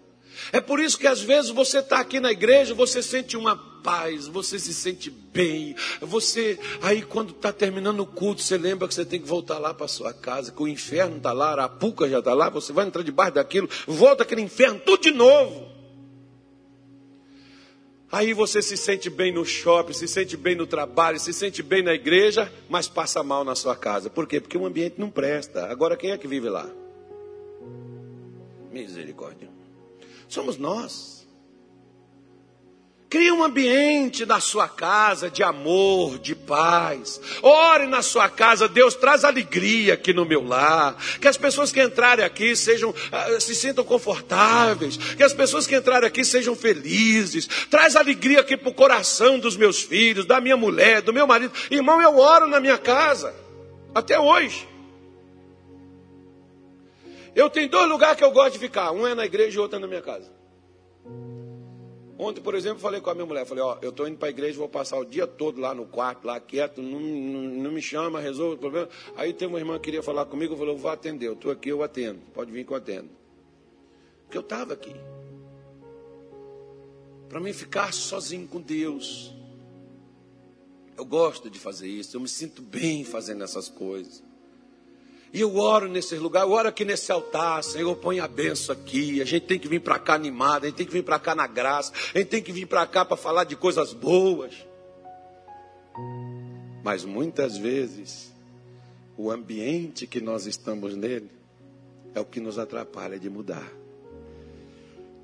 [0.51, 4.27] É por isso que às vezes você está aqui na igreja, você sente uma paz,
[4.27, 5.75] você se sente bem.
[6.01, 9.73] Você, aí quando está terminando o culto, você lembra que você tem que voltar lá
[9.73, 12.85] para sua casa, que o inferno está lá, a arapuca já está lá, você vai
[12.85, 15.78] entrar debaixo daquilo, volta aquele inferno, tudo de novo.
[18.11, 21.83] Aí você se sente bem no shopping, se sente bem no trabalho, se sente bem
[21.83, 24.09] na igreja, mas passa mal na sua casa.
[24.09, 24.39] Por quê?
[24.39, 25.67] Porque o ambiente não presta.
[25.67, 26.67] Agora quem é que vive lá?
[28.71, 29.49] Misericórdia.
[30.27, 31.18] Somos nós.
[33.09, 37.19] Crie um ambiente na sua casa de amor, de paz.
[37.41, 40.95] Ore na sua casa, Deus traz alegria aqui no meu lar.
[41.19, 44.95] Que as pessoas que entrarem aqui sejam, uh, se sintam confortáveis.
[44.95, 47.47] Que as pessoas que entrarem aqui sejam felizes.
[47.67, 51.51] Traz alegria aqui para o coração dos meus filhos, da minha mulher, do meu marido.
[51.71, 53.33] Irmão, eu oro na minha casa.
[53.95, 54.67] Até hoje.
[57.35, 58.91] Eu tenho dois lugares que eu gosto de ficar.
[58.91, 60.31] Um é na igreja e outro é na minha casa.
[62.21, 64.29] Ontem, por exemplo, falei com a minha mulher, falei, ó, eu estou indo para a
[64.29, 67.81] igreja, vou passar o dia todo lá no quarto, lá quieto, não, não, não me
[67.81, 68.89] chama, resolve o problema.
[69.15, 71.81] Aí tem uma irmã que queria falar comigo, eu vou atender, eu estou aqui, eu
[71.81, 73.09] atendo, pode vir que eu atendo.
[74.25, 74.93] Porque eu estava aqui.
[77.29, 79.33] Para mim ficar sozinho com Deus.
[80.97, 84.21] Eu gosto de fazer isso, eu me sinto bem fazendo essas coisas.
[85.31, 89.21] E eu oro nesse lugar, eu oro aqui nesse altar, Senhor, põe a benção aqui.
[89.21, 91.35] A gente tem que vir para cá animado, a gente tem que vir para cá
[91.35, 94.53] na graça, a gente tem que vir para cá para falar de coisas boas.
[96.83, 98.33] Mas muitas vezes,
[99.15, 101.29] o ambiente que nós estamos nele
[102.15, 103.71] é o que nos atrapalha de mudar.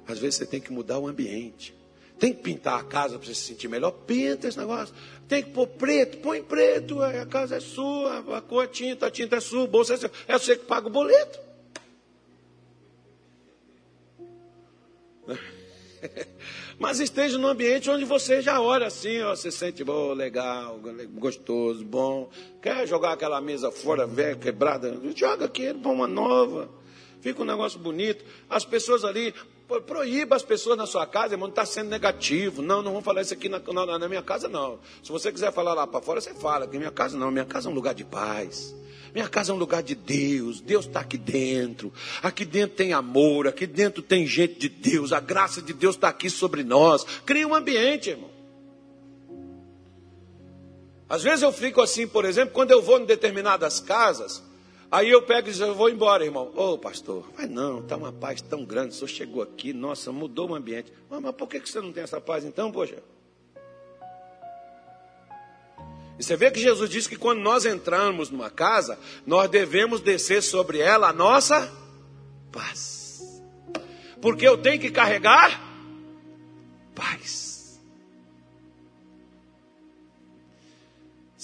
[0.08, 1.74] Às vezes você tem que mudar o ambiente.
[2.18, 3.92] Tem que pintar a casa para você se sentir melhor?
[3.92, 4.96] Pinta esse negócio.
[5.28, 6.18] Tem que pôr preto?
[6.20, 7.02] Põe preto.
[7.02, 9.98] A casa é sua, a cor é tinta, a tinta é sua, o bolso é
[9.98, 10.10] seu.
[10.28, 11.40] É você que paga o boleto.
[16.78, 20.80] Mas esteja num ambiente onde você já olha assim, ó, você sente bom, legal,
[21.14, 22.30] gostoso, bom.
[22.62, 25.00] Quer jogar aquela mesa fora, velha, quebrada?
[25.16, 26.70] Joga aqui, põe uma nova.
[27.22, 28.24] Fica um negócio bonito.
[28.50, 29.34] As pessoas ali,
[29.68, 32.62] Proíba as pessoas na sua casa, irmão, não está sendo negativo.
[32.62, 34.80] Não, não vamos falar isso aqui na, na, na minha casa, não.
[35.02, 36.66] Se você quiser falar lá para fora, você fala.
[36.66, 38.76] Aqui minha casa não, minha casa é um lugar de paz.
[39.14, 40.62] Minha casa é um lugar de Deus.
[40.62, 41.92] Deus está aqui dentro.
[42.22, 43.48] Aqui dentro tem amor.
[43.48, 45.12] Aqui dentro tem gente de Deus.
[45.12, 47.04] A graça de Deus está aqui sobre nós.
[47.26, 48.30] Cria um ambiente, irmão.
[51.08, 54.44] Às vezes eu fico assim, por exemplo, quando eu vou em determinadas casas,
[54.92, 56.52] Aí eu pego e digo, eu vou embora, irmão.
[56.56, 60.12] Ô oh, pastor, vai não, está uma paz tão grande, o senhor chegou aqui, nossa,
[60.12, 60.92] mudou o ambiente.
[61.10, 63.02] Ah, mas por que você não tem essa paz então, poxa?
[66.18, 70.42] E você vê que Jesus disse que quando nós entramos numa casa, nós devemos descer
[70.42, 71.72] sobre ela a nossa
[72.52, 73.42] paz.
[74.22, 75.62] Porque eu tenho que carregar
[76.96, 77.45] paz.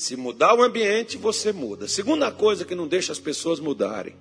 [0.02, 1.88] Se mudar o ambiente, você muda.
[1.88, 4.16] Segunda coisa que não deixa as pessoas mudarem.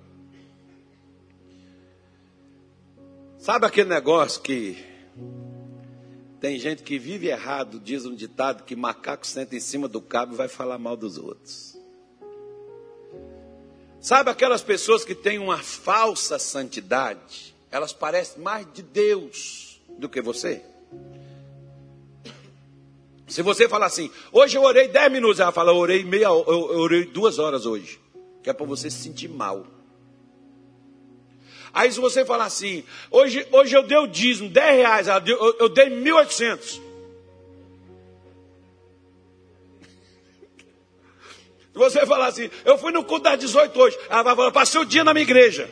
[3.39, 4.77] Sabe aquele negócio que
[6.39, 10.35] tem gente que vive errado, diz um ditado que macaco senta em cima do cabo
[10.35, 11.75] e vai falar mal dos outros.
[13.99, 17.55] Sabe aquelas pessoas que têm uma falsa santidade?
[17.71, 20.63] Elas parecem mais de Deus do que você.
[23.31, 26.43] Se você falar assim, hoje eu orei 10 minutos, ela fala, eu orei meia eu,
[26.45, 27.97] eu orei duas horas hoje.
[28.43, 29.65] Que é para você se sentir mal.
[31.73, 35.55] Aí se você falar assim, hoje, hoje eu dei o dízimo, 10 reais, deu, eu,
[35.59, 36.59] eu dei 1.800.
[41.71, 44.81] Se você falar assim, eu fui no culto das 18 hoje, ela vai falar, passei
[44.81, 45.69] o dia na minha igreja.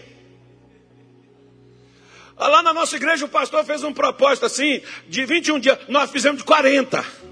[2.38, 6.38] Lá na nossa igreja o pastor fez um propósito assim, de 21 dias, nós fizemos
[6.38, 7.29] de 40.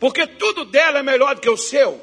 [0.00, 2.00] Porque tudo dela é melhor do que o seu.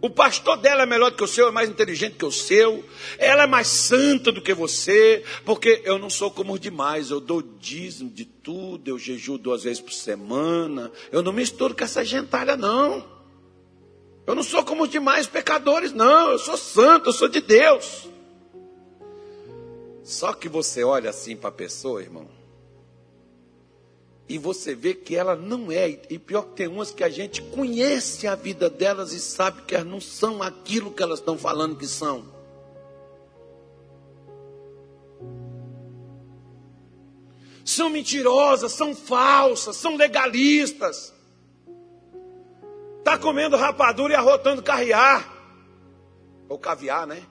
[0.00, 2.82] O pastor dela é melhor do que o seu, é mais inteligente que o seu.
[3.18, 5.22] Ela é mais santa do que você.
[5.44, 7.10] Porque eu não sou como os demais.
[7.10, 8.88] Eu dou dízimo de tudo.
[8.88, 10.90] Eu jejuo duas vezes por semana.
[11.12, 13.06] Eu não misturo com essa gentalha, não.
[14.26, 16.30] Eu não sou como os demais pecadores, não.
[16.30, 18.08] Eu sou santo, eu sou de Deus.
[20.02, 22.39] Só que você olha assim para a pessoa, irmão
[24.30, 25.88] e você vê que ela não é.
[26.08, 29.74] E pior que tem umas que a gente conhece a vida delas e sabe que
[29.74, 32.24] elas não são aquilo que elas estão falando que são.
[37.64, 41.12] São mentirosas, são falsas, são legalistas.
[43.00, 45.28] Está comendo rapadura e arrotando carriar.
[46.48, 47.26] Ou caviar, né?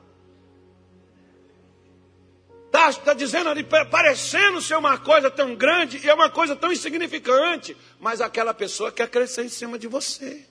[2.87, 6.71] Está tá dizendo ali, parecendo ser uma coisa tão grande e é uma coisa tão
[6.71, 10.45] insignificante, mas aquela pessoa quer crescer em cima de você.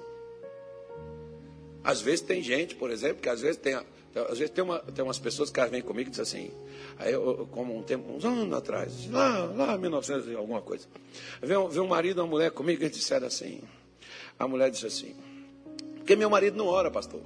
[1.83, 5.03] Às vezes tem gente, por exemplo, que às vezes tem, às vezes tem, uma, tem
[5.03, 6.51] umas pessoas que vêm comigo e dizem assim,
[6.99, 10.87] aí eu, como um tempo, uns anos atrás, lá, lá 1900 e alguma coisa,
[11.41, 13.63] veio, veio um marido e uma mulher comigo e disseram assim,
[14.39, 15.17] a mulher disse assim,
[15.97, 17.21] porque meu marido não ora, pastor.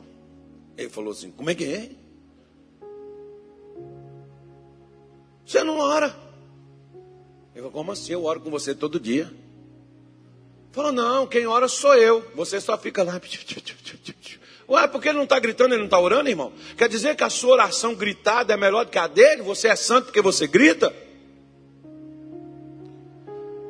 [0.76, 1.90] Ele falou assim, como é que é?
[5.44, 6.14] Você não ora.
[7.54, 8.12] Eu falei, como assim?
[8.12, 9.30] Eu oro com você todo dia.
[10.72, 12.24] Falou, não, quem ora sou eu.
[12.34, 13.20] Você só fica lá.
[14.68, 16.52] Ué, porque ele não está gritando, ele não está orando, irmão?
[16.78, 19.42] Quer dizer que a sua oração gritada é melhor do que a dele?
[19.42, 20.94] Você é santo porque você grita?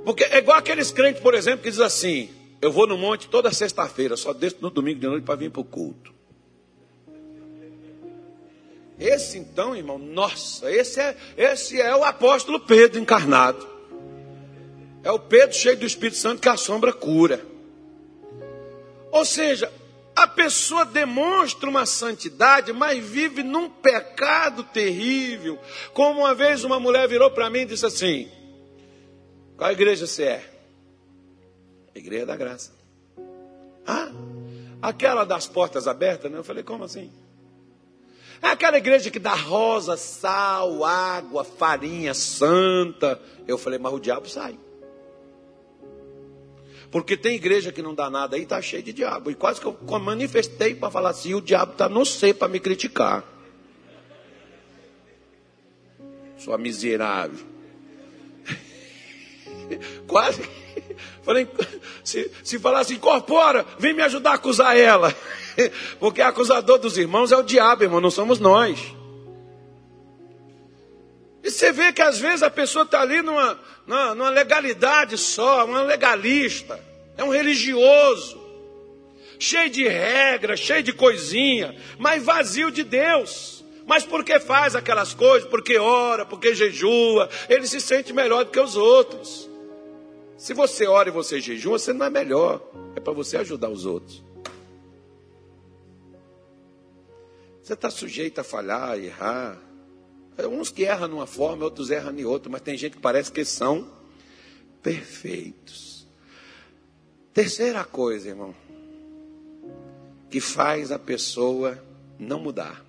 [0.05, 2.29] Porque é igual aqueles crentes, por exemplo, que diz assim:
[2.61, 5.61] Eu vou no monte toda sexta-feira, só desço no domingo de noite para vir para
[5.61, 6.13] o culto.
[9.03, 13.69] Esse então, irmão, nossa, esse é, esse é o apóstolo Pedro encarnado.
[15.03, 17.45] É o Pedro cheio do Espírito Santo que a sombra cura.
[19.11, 19.73] Ou seja,
[20.15, 25.59] a pessoa demonstra uma santidade, mas vive num pecado terrível.
[25.93, 28.31] Como uma vez uma mulher virou para mim e disse assim:
[29.57, 30.49] Qual igreja você é?
[31.93, 32.73] igreja da Graça.
[33.85, 34.13] Ah,
[34.81, 36.39] aquela das portas abertas, né?
[36.39, 37.11] Eu falei: Como assim?
[38.43, 43.23] Aquela igreja que dá rosa, sal, água, farinha santa.
[43.47, 44.59] Eu falei, mas o diabo sai.
[46.91, 49.31] Porque tem igreja que não dá nada aí, está cheio de diabo.
[49.31, 52.61] E quase que eu manifestei para falar assim: o diabo está no sei para me
[52.61, 53.25] criticar.
[56.37, 57.47] Sua miserável.
[60.07, 60.43] Quase.
[61.23, 61.49] Falei,
[62.03, 65.15] se, se falasse, incorpora, vem me ajudar a acusar ela.
[66.01, 68.79] Porque acusador dos irmãos é o diabo, irmão, não somos nós.
[71.43, 75.85] E você vê que às vezes a pessoa está ali numa, numa, legalidade só, um
[75.85, 76.79] legalista,
[77.17, 78.41] é um religioso,
[79.39, 83.65] cheio de regras, cheio de coisinha, mas vazio de Deus.
[83.85, 85.49] Mas porque faz aquelas coisas?
[85.49, 89.51] Porque ora, porque jejua, ele se sente melhor do que os outros.
[90.43, 93.87] Se você ora e você jejua, você não é melhor, é para você ajudar os
[93.87, 94.25] outros.
[97.63, 99.57] Você está sujeito a falhar, errar.
[100.37, 103.31] É, uns que erram numa forma, outros erram em outra, mas tem gente que parece
[103.31, 103.89] que são
[104.83, 106.09] perfeitos.
[107.33, 108.53] Terceira coisa, irmão,
[110.29, 111.81] que faz a pessoa
[112.19, 112.85] não mudar.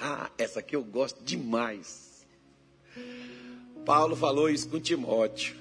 [0.00, 2.05] Ah, essa aqui eu gosto demais.
[3.86, 5.54] Paulo falou isso com Timóteo.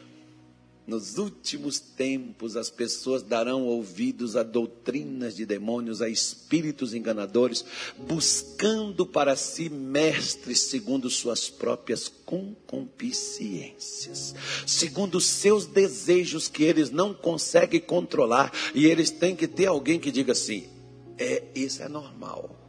[0.87, 7.63] Nos últimos tempos, as pessoas darão ouvidos a doutrinas de demônios, a espíritos enganadores,
[7.97, 17.79] buscando para si mestres segundo suas próprias concupiscências, segundo seus desejos que eles não conseguem
[17.79, 20.69] controlar, e eles têm que ter alguém que diga assim:
[21.17, 22.64] é, isso é normal.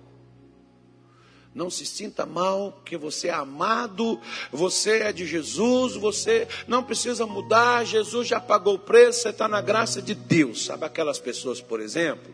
[1.57, 4.21] Não se sinta mal, que você é amado,
[4.53, 9.49] você é de Jesus, você não precisa mudar, Jesus já pagou o preço, você está
[9.49, 10.67] na graça de Deus.
[10.67, 12.31] Sabe aquelas pessoas, por exemplo,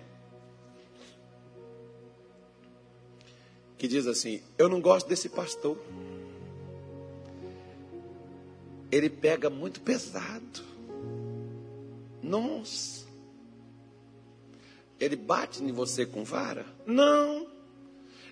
[3.78, 5.78] que diz assim: Eu não gosto desse pastor.
[8.90, 10.64] Ele pega muito pesado.
[12.20, 13.06] Nossa.
[14.98, 16.66] Ele bate em você com vara?
[16.84, 17.51] Não.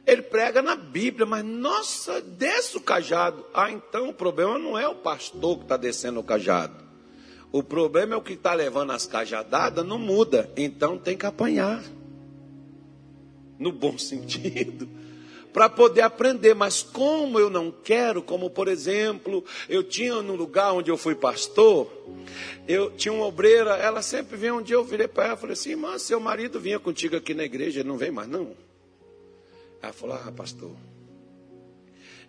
[0.07, 3.45] Ele prega na Bíblia, mas nossa, desce o cajado.
[3.53, 6.75] Ah, então o problema não é o pastor que está descendo o cajado.
[7.53, 10.51] O problema é o que está levando as cajadadas, não muda.
[10.57, 11.83] Então tem que apanhar.
[13.59, 14.89] No bom sentido.
[15.53, 16.55] Para poder aprender.
[16.55, 21.15] Mas como eu não quero, como por exemplo, eu tinha no lugar onde eu fui
[21.15, 21.91] pastor,
[22.69, 25.53] eu tinha uma obreira, ela sempre vinha um dia, eu virei para ela e falei
[25.55, 28.55] assim, irmã, seu marido vinha contigo aqui na igreja, ele não vem mais não.
[29.83, 30.75] Ela falou: Ah, pastor,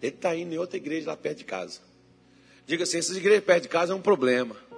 [0.01, 1.79] ele está indo em outra igreja lá perto de casa.
[2.65, 4.55] Diga assim: essas igrejas perto de casa é um problema.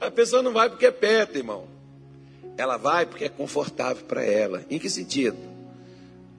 [0.00, 1.68] A pessoa não vai porque é perto, irmão.
[2.56, 4.64] Ela vai porque é confortável para ela.
[4.68, 5.38] Em que sentido?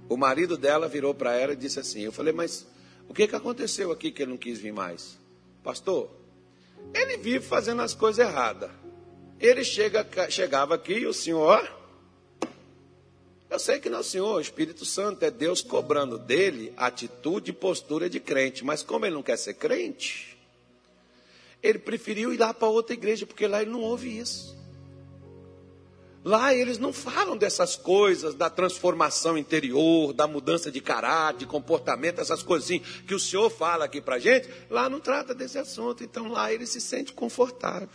[0.10, 2.66] O marido dela virou para ela e disse assim: Eu falei, mas
[3.10, 5.18] O que, que aconteceu aqui que ele não quis vir mais?
[5.64, 6.12] Pastor,
[6.94, 8.70] ele vive fazendo as coisas erradas.
[9.40, 11.72] Ele chega, chegava aqui e o senhor,
[13.50, 18.10] eu sei que não, senhor, o Espírito Santo é Deus cobrando dele atitude e postura
[18.10, 20.38] de crente, mas como ele não quer ser crente,
[21.64, 24.58] ele preferiu ir lá para outra igreja, porque lá ele não ouve isso.
[26.24, 32.20] Lá eles não falam dessas coisas, da transformação interior, da mudança de caráter, de comportamento,
[32.20, 34.50] essas assim, que o Senhor fala aqui para gente.
[34.70, 37.88] Lá não trata desse assunto, então lá ele se sente confortável.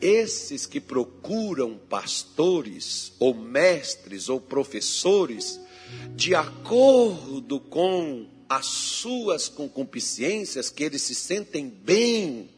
[0.00, 5.58] Esses que procuram pastores, ou mestres, ou professores,
[6.14, 12.48] de acordo com as suas concupiscências, que eles se sentem bem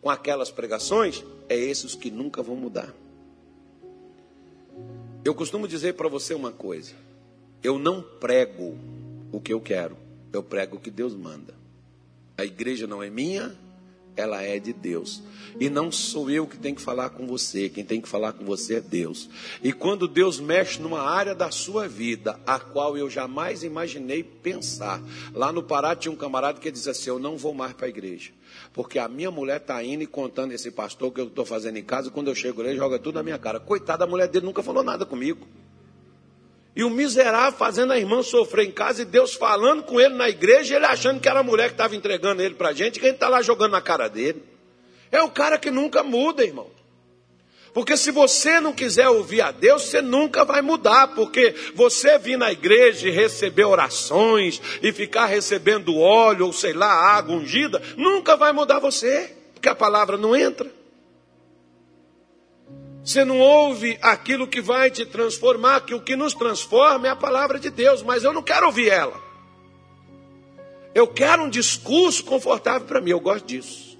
[0.00, 2.94] com aquelas pregações, é esses que nunca vão mudar.
[5.24, 6.94] Eu costumo dizer para você uma coisa:
[7.62, 8.76] eu não prego
[9.32, 9.96] o que eu quero,
[10.32, 11.54] eu prego o que Deus manda.
[12.36, 13.54] A igreja não é minha,
[14.20, 15.22] ela é de Deus.
[15.60, 18.44] E não sou eu que tenho que falar com você, quem tem que falar com
[18.44, 19.28] você é Deus.
[19.62, 25.02] E quando Deus mexe numa área da sua vida, a qual eu jamais imaginei pensar.
[25.34, 27.88] Lá no Pará tinha um camarada que dizia assim: Eu não vou mais para a
[27.88, 28.30] igreja.
[28.72, 31.84] Porque a minha mulher está indo e contando esse pastor que eu estou fazendo em
[31.84, 33.58] casa, quando eu chego lá, ele joga tudo na minha cara.
[33.58, 35.46] Coitada, a mulher dele nunca falou nada comigo.
[36.78, 40.28] E o miserável fazendo a irmã sofrer em casa e Deus falando com ele na
[40.28, 43.00] igreja, ele achando que era a mulher que estava entregando ele para a gente, e
[43.00, 44.44] quem está lá jogando na cara dele.
[45.10, 46.70] É o cara que nunca muda, irmão.
[47.74, 51.08] Porque se você não quiser ouvir a Deus, você nunca vai mudar.
[51.16, 56.92] Porque você vir na igreja e receber orações e ficar recebendo óleo ou sei lá,
[56.92, 59.34] água ungida, nunca vai mudar você.
[59.52, 60.77] Porque a palavra não entra.
[63.08, 67.16] Você não ouve aquilo que vai te transformar, que o que nos transforma é a
[67.16, 69.18] palavra de Deus, mas eu não quero ouvir ela.
[70.94, 73.98] Eu quero um discurso confortável para mim, eu gosto disso.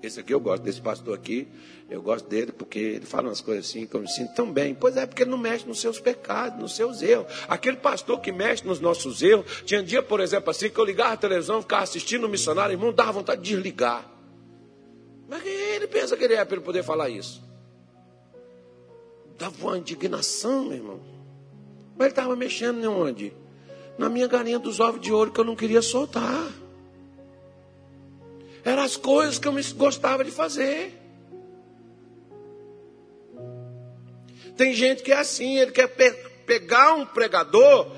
[0.00, 1.48] Esse aqui eu gosto, desse pastor aqui,
[1.90, 4.72] eu gosto dele porque ele fala umas coisas assim que eu me sinto tão bem.
[4.72, 7.26] Pois é, porque ele não mexe nos seus pecados, nos seus erros.
[7.48, 11.14] Aquele pastor que mexe nos nossos erros, tinha dia, por exemplo, assim, que eu ligava
[11.14, 14.08] a televisão, ficava assistindo o missionário, irmão, dava vontade de desligar.
[15.28, 17.44] Mas quem ele pensa que ele é para ele poder falar isso?
[19.38, 21.00] Dava uma indignação, meu irmão.
[21.96, 23.32] Mas ele estava mexendo em onde?
[23.98, 26.52] Na minha galinha dos ovos de ouro que eu não queria soltar.
[28.64, 30.92] Eram as coisas que eu gostava de fazer.
[34.56, 36.12] Tem gente que é assim, ele quer pe
[36.46, 37.90] pegar um pregador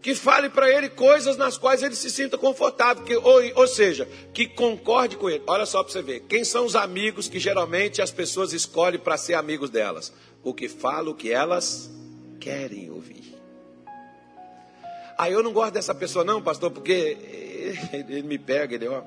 [0.00, 4.08] que fale para ele coisas nas quais ele se sinta confortável, que, ou, ou seja,
[4.32, 5.42] que concorde com ele.
[5.46, 9.18] Olha só para você ver, quem são os amigos que geralmente as pessoas escolhem para
[9.18, 10.12] ser amigos delas?
[10.42, 11.90] O que fala o que elas
[12.40, 13.34] querem ouvir.
[15.18, 17.18] Aí eu não gosto dessa pessoa não, pastor, porque
[17.92, 19.02] ele me pega, ele ó.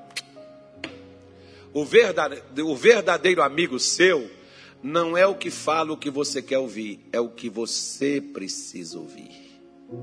[1.72, 4.30] O verdadeiro, o verdadeiro amigo seu
[4.80, 8.98] não é o que fala o que você quer ouvir, é o que você precisa
[8.98, 9.44] ouvir.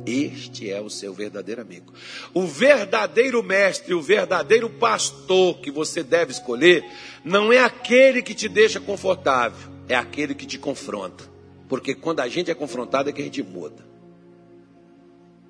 [0.06, 1.94] Este é o seu verdadeiro amigo.
[2.34, 6.84] O verdadeiro mestre, o verdadeiro pastor que você deve escolher,
[7.24, 11.24] não é aquele que te deixa confortável, é aquele que te confronta.
[11.68, 13.86] Porque quando a gente é confrontado é que a gente muda.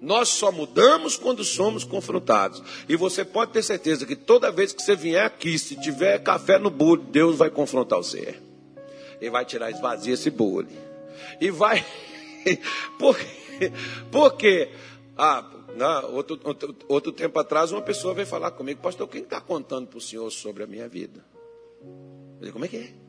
[0.01, 2.63] Nós só mudamos quando somos confrontados.
[2.89, 6.57] E você pode ter certeza que toda vez que você vier aqui, se tiver café
[6.57, 8.35] no bolo, Deus vai confrontar você.
[9.21, 10.67] Ele vai tirar, esvazia esse bolo.
[11.39, 11.85] E vai.
[12.97, 13.71] Por quê?
[14.11, 14.69] Porque.
[15.15, 19.39] Ah, não, outro, outro, outro tempo atrás, uma pessoa veio falar comigo, pastor, quem está
[19.39, 21.23] contando para o senhor sobre a minha vida?
[21.83, 23.00] Eu falei, como é que é?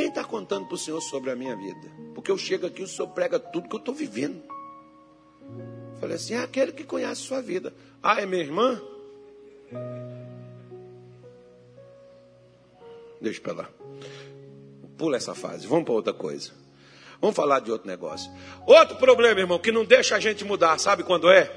[0.00, 1.92] Quem está contando para o senhor sobre a minha vida?
[2.14, 4.42] Porque eu chego aqui, o senhor prega tudo que eu estou vivendo.
[6.00, 7.74] Falei assim, é aquele que conhece a sua vida.
[8.02, 8.80] Ah, é minha irmã?
[13.20, 13.68] Deixa para lá.
[14.96, 16.52] Pula essa fase, vamos para outra coisa.
[17.20, 18.32] Vamos falar de outro negócio.
[18.66, 21.54] Outro problema, irmão, que não deixa a gente mudar, sabe quando é?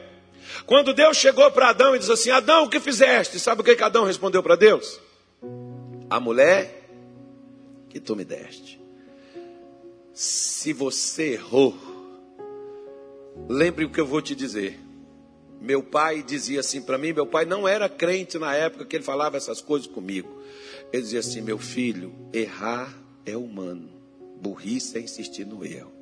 [0.66, 3.39] Quando Deus chegou para Adão e disse assim: Adão, o que fizeste?
[3.39, 5.00] Sabe o que, que Adão respondeu para Deus?
[6.10, 6.83] A mulher
[7.94, 8.82] que tu me deste.
[10.12, 11.78] Se você errou,
[13.48, 14.80] lembre o que eu vou te dizer.
[15.62, 19.04] Meu pai dizia assim para mim: meu pai não era crente na época que ele
[19.04, 20.41] falava essas coisas comigo.
[20.91, 22.91] Ele dizia assim: meu filho, errar
[23.28, 23.91] é humano.
[24.41, 25.94] Burrice é insistir no erro.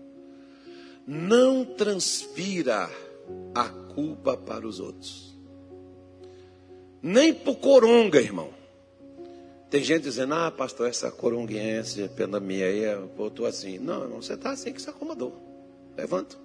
[1.05, 2.89] Não transfira
[3.53, 5.37] a culpa para os outros.
[7.01, 8.60] Nem por coronga, irmão.
[9.71, 12.83] Tem gente dizendo, ah, pastor, essa coronguense pela minha aí,
[13.25, 13.79] estou assim.
[13.79, 15.33] Não, não, você está assim que se acomodou.
[15.95, 16.35] Levanta.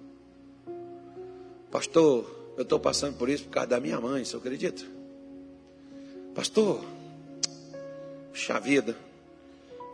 [1.69, 2.25] Pastor,
[2.57, 4.85] eu estou passando por isso por causa da minha mãe, você acredita?
[6.37, 6.85] Pastor,
[8.31, 8.97] puxa vida.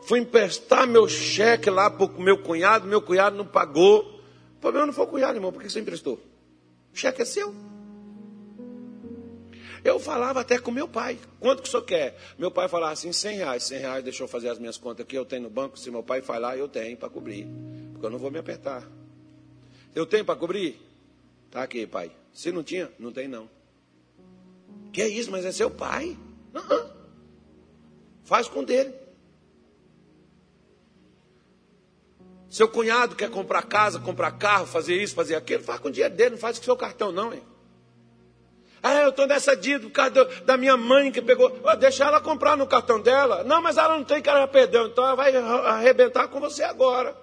[0.02, 4.20] Fui emprestar meu cheque lá para o meu cunhado, meu cunhado não pagou.
[4.56, 6.20] O problema não foi o cunhado, irmão, por que você emprestou?
[6.92, 7.71] O cheque é seu.
[9.84, 11.18] Eu falava até com meu pai.
[11.40, 12.16] Quanto que o senhor quer?
[12.38, 13.64] Meu pai falava assim, 100 reais.
[13.64, 15.16] 100 reais, deixa eu fazer as minhas contas aqui.
[15.16, 15.78] Eu tenho no banco.
[15.78, 17.46] Se meu pai falar, eu tenho para cobrir.
[17.92, 18.88] Porque eu não vou me apertar.
[19.94, 20.80] Eu tenho para cobrir?
[21.50, 22.12] Tá aqui, pai.
[22.32, 23.50] Se não tinha, não tem não.
[24.92, 25.30] Que é isso?
[25.30, 26.16] Mas é seu pai.
[26.54, 26.90] Uhum.
[28.24, 28.94] Faz com dele.
[32.48, 36.14] Seu cunhado quer comprar casa, comprar carro, fazer isso, fazer aquilo, faz com o dinheiro
[36.14, 37.42] dele, não faz com seu cartão, não, hein?
[38.82, 41.56] Ah, eu estou nessa dívida por causa da minha mãe que pegou.
[41.62, 43.44] Oh, deixa ela comprar no cartão dela.
[43.44, 44.88] Não, mas ela não tem que ela perdeu.
[44.88, 47.16] Então ela vai arrebentar com você agora.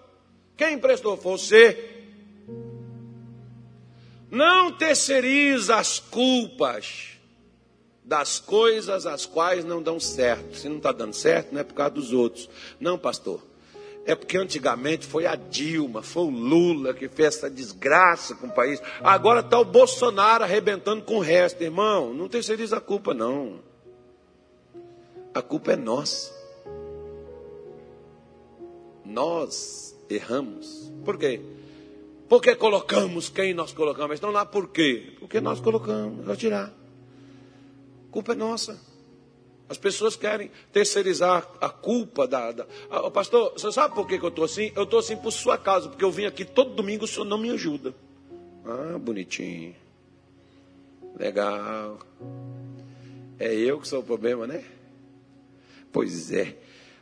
[0.55, 1.17] Quem emprestou?
[1.17, 2.05] Você.
[4.31, 7.09] Não terceiriza as culpas
[8.09, 10.57] das coisas as quais não dão certo.
[10.57, 12.49] Se não está dando certo, não é por causa dos outros.
[12.79, 13.48] Não, pastor.
[14.09, 18.51] É porque antigamente foi a Dilma, foi o Lula que fez essa desgraça com o
[18.51, 18.81] país.
[19.01, 21.61] Agora está o Bolsonaro arrebentando com o resto.
[21.61, 23.59] Irmão, não terceiriza a culpa, não.
[25.31, 26.33] A culpa é nossa.
[29.05, 30.91] Nós erramos.
[31.05, 31.39] Por quê?
[32.27, 34.15] Porque colocamos quem nós colocamos.
[34.15, 35.13] Estão lá por quê?
[35.19, 36.25] Porque nós colocamos.
[36.25, 36.65] Vou tirar.
[36.65, 38.88] A culpa é nossa.
[39.69, 42.51] As pessoas querem terceirizar a culpa da.
[42.51, 42.65] da...
[42.89, 44.71] Ah, pastor, você sabe por que, que eu estou assim?
[44.75, 47.25] Eu estou assim por sua causa, porque eu vim aqui todo domingo e o senhor
[47.25, 47.93] não me ajuda.
[48.65, 49.75] Ah, bonitinho.
[51.17, 51.99] Legal.
[53.37, 54.63] É eu que sou o problema, né?
[55.91, 56.57] Pois é.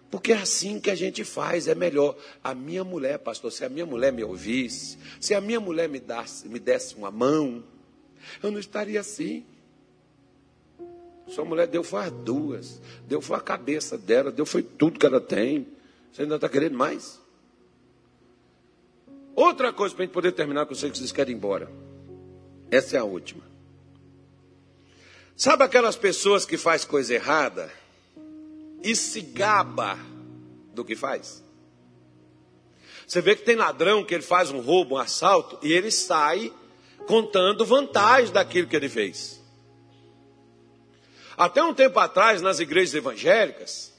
[0.10, 2.18] Porque é assim que a gente faz, é melhor.
[2.44, 6.00] A minha mulher, pastor, se a minha mulher me ouvisse, se a minha mulher me,
[6.00, 7.64] desse, me desse uma mão,
[8.42, 9.46] eu não estaria assim.
[11.28, 15.06] Sua mulher deu foi as duas, deu foi a cabeça dela, deu foi tudo que
[15.06, 15.68] ela tem.
[16.12, 17.20] Você ainda está querendo mais?
[19.36, 21.70] Outra coisa para a gente poder terminar, que sei que vocês querem ir embora.
[22.72, 23.44] Essa é a última.
[25.36, 27.72] Sabe aquelas pessoas que faz coisa errada
[28.84, 30.00] e se gaba
[30.74, 31.44] do que faz?
[33.06, 36.52] Você vê que tem ladrão que ele faz um roubo, um assalto e ele sai
[37.06, 39.37] contando vantagem daquilo que ele fez.
[41.38, 43.94] Até um tempo atrás, nas igrejas evangélicas,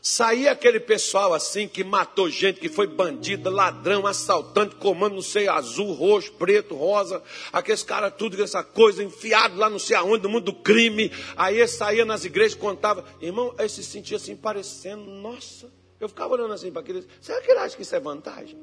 [0.00, 5.48] saía aquele pessoal assim que matou gente, que foi bandido, ladrão, assaltante, comando não sei,
[5.48, 7.20] azul, roxo, preto, rosa,
[7.52, 11.10] aqueles caras, tudo essa coisa, enfiado lá não sei aonde, no mundo do crime.
[11.36, 15.68] Aí saía nas igrejas contava, irmão, aí se sentia assim, parecendo, nossa,
[15.98, 18.56] eu ficava olhando assim para aqueles, será que ele acha que isso é vantagem?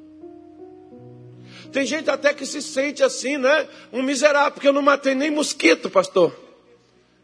[1.70, 3.68] Tem gente até que se sente assim, né?
[3.92, 6.45] Um miserável, porque eu não matei nem mosquito, pastor.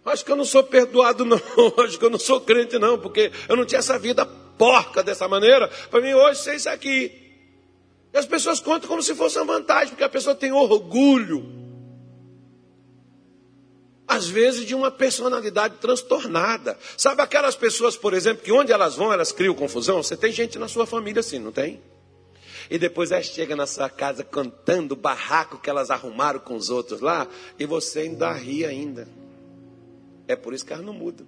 [0.05, 1.41] Acho que eu não sou perdoado, não.
[1.85, 5.29] Acho que eu não sou crente, não, porque eu não tinha essa vida porca dessa
[5.29, 5.69] maneira.
[5.91, 7.13] Para mim, hoje, ser isso aqui.
[8.13, 11.61] E as pessoas contam como se fosse uma vantagem, porque a pessoa tem orgulho.
[14.07, 16.79] Às vezes de uma personalidade transtornada.
[16.99, 20.03] Sabe aquelas pessoas, por exemplo, que onde elas vão, elas criam confusão?
[20.03, 21.81] Você tem gente na sua família assim, não tem?
[22.69, 26.69] E depois elas chegam na sua casa cantando o barraco que elas arrumaram com os
[26.69, 27.27] outros lá,
[27.59, 29.09] e você ainda ri ainda.
[30.27, 31.27] É por isso que elas não mudam.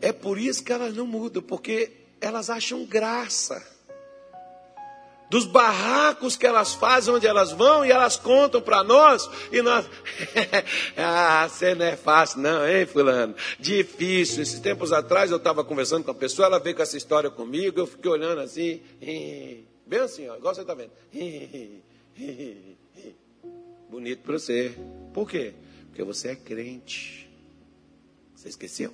[0.00, 3.74] É por isso que elas não mudam, porque elas acham graça.
[5.28, 9.84] Dos barracos que elas fazem, onde elas vão, e elas contam para nós, e nós.
[10.96, 13.34] ah, você não é fácil, não, hein, Fulano?
[13.58, 14.42] Difícil.
[14.42, 17.80] Esses tempos atrás eu estava conversando com a pessoa, ela veio com essa história comigo,
[17.80, 18.80] eu fiquei olhando assim,
[19.84, 20.92] bem assim, ó, igual você está vendo.
[23.88, 24.74] Bonito para você.
[25.12, 25.54] Por quê?
[25.86, 27.30] Porque você é crente.
[28.34, 28.92] Você esqueceu?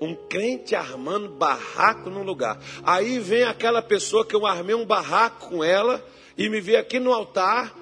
[0.00, 2.60] Um crente armando barraco num lugar.
[2.82, 6.04] Aí vem aquela pessoa que eu armei um barraco com ela
[6.36, 7.74] e me vê aqui no altar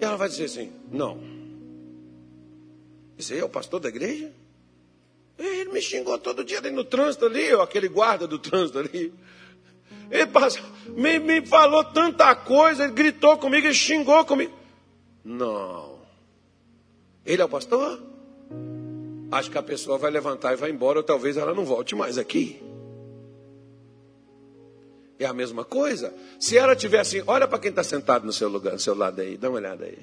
[0.00, 1.20] e ela vai dizer assim: Não.
[3.18, 4.32] Esse aí é o pastor da igreja?
[5.38, 9.12] Ele me xingou todo dia ali no trânsito ali, ou aquele guarda do trânsito ali.
[10.10, 10.26] Ele
[10.96, 14.60] me, me falou tanta coisa, ele gritou comigo, ele xingou comigo.
[15.24, 16.00] Não.
[17.24, 18.00] Ele é o pastor?
[19.30, 22.18] Acho que a pessoa vai levantar e vai embora, ou talvez ela não volte mais
[22.18, 22.60] aqui.
[25.18, 26.12] É a mesma coisa.
[26.38, 29.20] Se ela tiver assim, olha para quem está sentado no seu lugar, no seu lado
[29.20, 29.98] aí, dá uma olhada aí.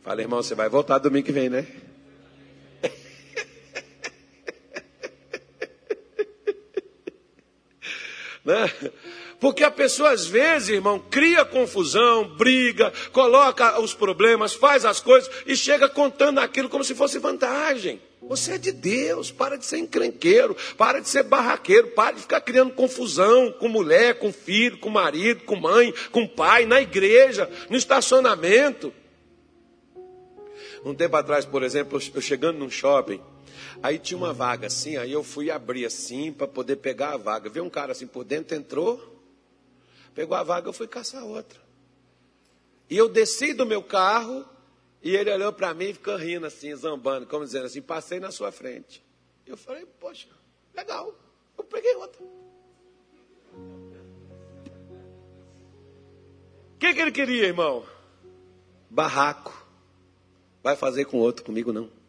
[0.00, 1.66] Fala, irmão, você vai voltar domingo que vem, né?
[8.44, 8.70] né?
[9.42, 15.28] Porque a pessoa às vezes, irmão, cria confusão, briga, coloca os problemas, faz as coisas
[15.44, 18.00] e chega contando aquilo como se fosse vantagem.
[18.22, 22.40] Você é de Deus, para de ser encrenqueiro, para de ser barraqueiro, para de ficar
[22.40, 27.76] criando confusão com mulher, com filho, com marido, com mãe, com pai, na igreja, no
[27.76, 28.92] estacionamento.
[30.84, 33.20] Um tempo atrás, por exemplo, eu chegando num shopping,
[33.82, 37.50] aí tinha uma vaga assim, aí eu fui abrir assim para poder pegar a vaga.
[37.50, 39.11] Veio um cara assim por dentro, entrou,
[40.14, 41.60] pegou a vaga, eu fui caçar outra.
[42.88, 44.44] E eu desci do meu carro
[45.02, 48.30] e ele olhou para mim e ficou rindo assim, zambando, como dizendo assim, passei na
[48.30, 49.02] sua frente.
[49.46, 50.28] Eu falei, poxa,
[50.74, 51.14] legal,
[51.56, 52.22] eu peguei outra.
[56.74, 57.84] O que, que ele queria, irmão?
[58.90, 59.66] Barraco.
[60.62, 62.01] Vai fazer com outro, comigo não.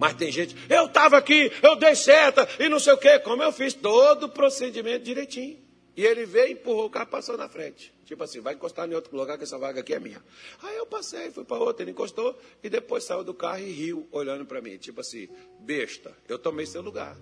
[0.00, 3.42] Mas tem gente, eu estava aqui, eu dei seta e não sei o quê, como
[3.42, 5.58] eu fiz todo o procedimento direitinho.
[5.96, 7.92] E ele veio, empurrou o carro, passou na frente.
[8.04, 10.22] Tipo assim, vai encostar em outro lugar que essa vaga aqui é minha.
[10.62, 14.08] Aí eu passei, fui para outro, ele encostou e depois saiu do carro e riu,
[14.12, 14.78] olhando para mim.
[14.78, 15.28] Tipo assim,
[15.58, 17.16] besta, eu tomei seu lugar.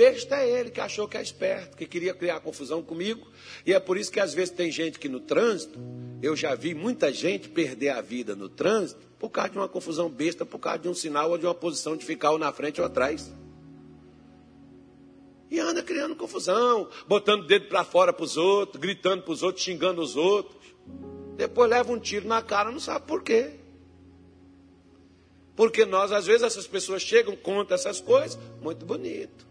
[0.00, 3.30] Besta é ele que achou que é esperto, que queria criar confusão comigo.
[3.66, 5.78] E é por isso que às vezes tem gente que no trânsito,
[6.22, 10.08] eu já vi muita gente perder a vida no trânsito por causa de uma confusão
[10.08, 12.80] besta, por causa de um sinal ou de uma posição de ficar ou na frente
[12.80, 13.30] ou atrás.
[15.50, 19.42] E anda criando confusão, botando o dedo para fora para os outros, gritando para os
[19.42, 20.64] outros, xingando os outros.
[21.36, 23.50] Depois leva um tiro na cara, não sabe por quê.
[25.54, 29.49] Porque nós, às vezes, essas pessoas chegam, contam essas coisas, muito bonito.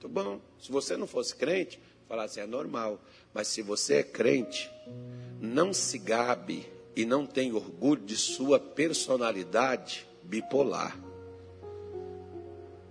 [0.00, 0.40] Muito bom.
[0.60, 3.00] Se você não fosse crente, falar assim, é normal.
[3.34, 4.70] Mas se você é crente,
[5.40, 6.64] não se gabe
[6.94, 10.96] e não tem orgulho de sua personalidade bipolar.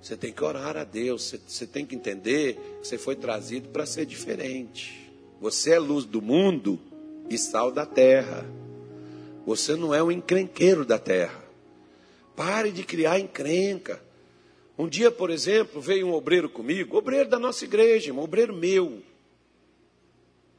[0.01, 3.69] Você tem que orar a Deus, você, você tem que entender que você foi trazido
[3.69, 5.09] para ser diferente.
[5.39, 6.77] Você é luz do mundo
[7.29, 8.45] e sal da terra.
[9.45, 11.41] Você não é um encrenqueiro da terra.
[12.35, 14.05] Pare de criar encrenca.
[14.77, 19.01] Um dia, por exemplo, veio um obreiro comigo, obreiro da nossa igreja, um obreiro meu.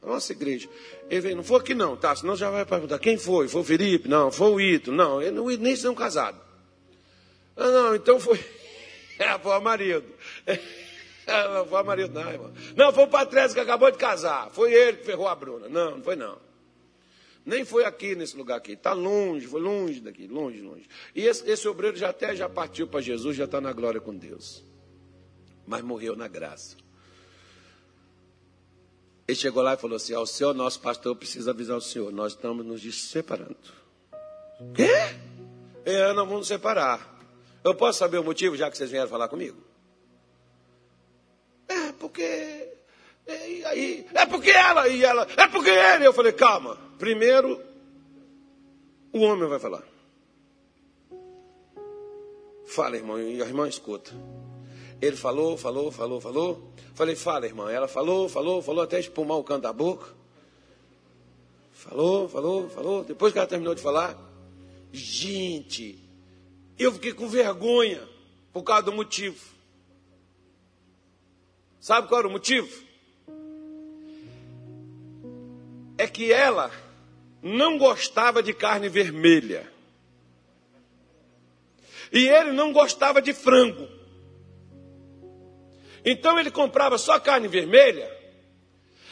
[0.01, 0.67] Da nossa igreja.
[1.09, 2.15] Ele veio, não foi aqui não, tá?
[2.15, 3.47] Senão já vai perguntar, quem foi?
[3.47, 4.09] Foi o Felipe?
[4.09, 4.91] Não, foi o Ito.
[4.91, 6.41] Não, ele nem são casados.
[7.55, 8.39] Ah, não, então foi.
[9.19, 10.05] É, foi o marido.
[10.47, 10.57] É,
[11.53, 12.53] não foi o marido, não, irmão.
[12.73, 14.49] Não, foi o Patrício que acabou de casar.
[14.49, 15.67] Foi ele que ferrou a Bruna.
[15.67, 16.37] Não, não foi não.
[17.49, 18.73] Nem foi aqui nesse lugar aqui.
[18.73, 20.87] Está longe, foi longe daqui, longe, longe.
[21.15, 24.15] E esse, esse obreiro já até já partiu para Jesus, já está na glória com
[24.15, 24.63] Deus.
[25.65, 26.77] Mas morreu na graça.
[29.27, 32.33] Ele chegou lá e falou assim: Ao senhor, nosso pastor, precisa avisar o senhor, nós
[32.33, 33.57] estamos nos separando.
[34.75, 34.91] Quê?
[35.83, 37.17] É, nós vamos separar.
[37.63, 39.57] Eu posso saber o motivo, já que vocês vieram falar comigo?
[41.67, 42.68] É porque.
[43.29, 46.07] E aí, é porque ela, e ela, é porque ele.
[46.07, 46.77] Eu falei, calma.
[46.97, 47.61] Primeiro,
[49.13, 49.83] o homem vai falar.
[52.65, 54.11] Fala, irmão, e a irmã escuta.
[55.01, 56.73] Ele falou, falou, falou, falou.
[56.95, 57.71] Falei, fala, irmã.
[57.71, 60.13] Ela falou, falou, falou até espumar o canto da boca.
[61.71, 63.03] Falou, falou, falou.
[63.03, 64.17] Depois que ela terminou de falar,
[64.91, 66.03] gente,
[66.77, 68.07] eu fiquei com vergonha
[68.51, 69.39] por causa do motivo.
[71.79, 72.88] Sabe qual era o motivo?
[75.99, 76.71] É que ela
[77.43, 79.69] não gostava de carne vermelha.
[82.09, 83.85] E ele não gostava de frango.
[86.05, 88.09] Então ele comprava só carne vermelha.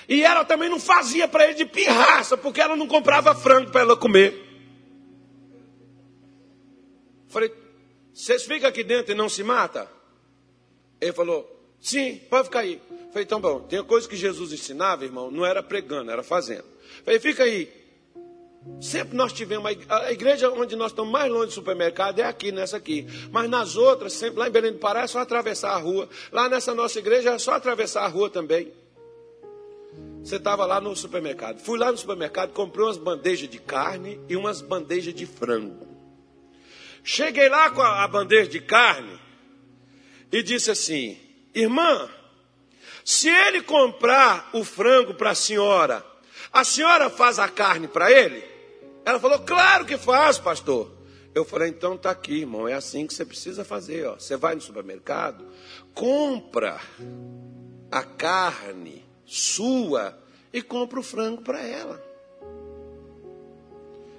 [0.07, 3.81] E ela também não fazia para ele de pirraça, porque ela não comprava frango para
[3.81, 4.45] ela comer.
[7.27, 7.53] Falei,
[8.14, 9.91] vocês ficam aqui dentro e não se mata?
[11.01, 11.45] Ele falou,
[11.81, 12.81] sim, pode ficar aí.
[13.11, 16.76] Falei, então bom, tem coisa que Jesus ensinava, irmão, não era pregando, era fazendo.
[17.03, 17.72] Falei, fica aí.
[18.81, 22.77] Sempre nós tivemos, a igreja onde nós estamos mais longe do supermercado é aqui, nessa
[22.77, 23.07] aqui.
[23.31, 26.09] Mas nas outras, sempre lá em Belém do Pará é só atravessar a rua.
[26.31, 28.72] Lá nessa nossa igreja é só atravessar a rua também.
[30.22, 31.59] Você estava lá no supermercado.
[31.59, 35.88] Fui lá no supermercado, comprei umas bandejas de carne e umas bandejas de frango.
[37.01, 39.18] Cheguei lá com a, bandeja de carne
[40.30, 41.18] e disse assim:
[41.55, 42.09] Irmã,
[43.05, 46.05] se ele comprar o frango para a senhora,
[46.52, 48.44] a senhora faz a carne para ele?
[49.06, 50.91] Ela falou: Claro que faz, pastor.
[51.34, 54.06] Eu falei: Então tá aqui, irmão, é assim que você precisa fazer.
[54.07, 54.15] Ó.
[54.15, 55.45] Você vai no supermercado,
[55.94, 56.80] compra
[57.91, 60.18] a carne sua
[60.52, 62.03] e compra o frango para ela.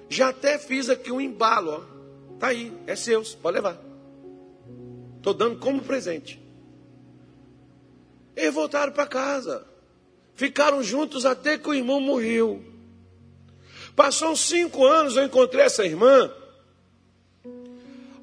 [0.07, 2.33] Já até fiz aqui um embalo, ó.
[2.33, 3.77] Está aí, é seu, pode levar.
[5.17, 6.41] Estou dando como presente.
[8.35, 9.67] Eles voltaram para casa.
[10.39, 12.63] Ficaram juntos até que o irmão morreu.
[13.93, 16.33] Passou cinco anos, eu encontrei essa irmã.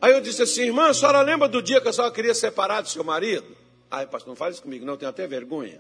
[0.01, 2.81] Aí eu disse assim, irmã, a senhora lembra do dia que a senhora queria separar
[2.81, 3.55] do seu marido?
[3.91, 5.79] Ai, pastor, não fale isso comigo, não, eu tenho até vergonha.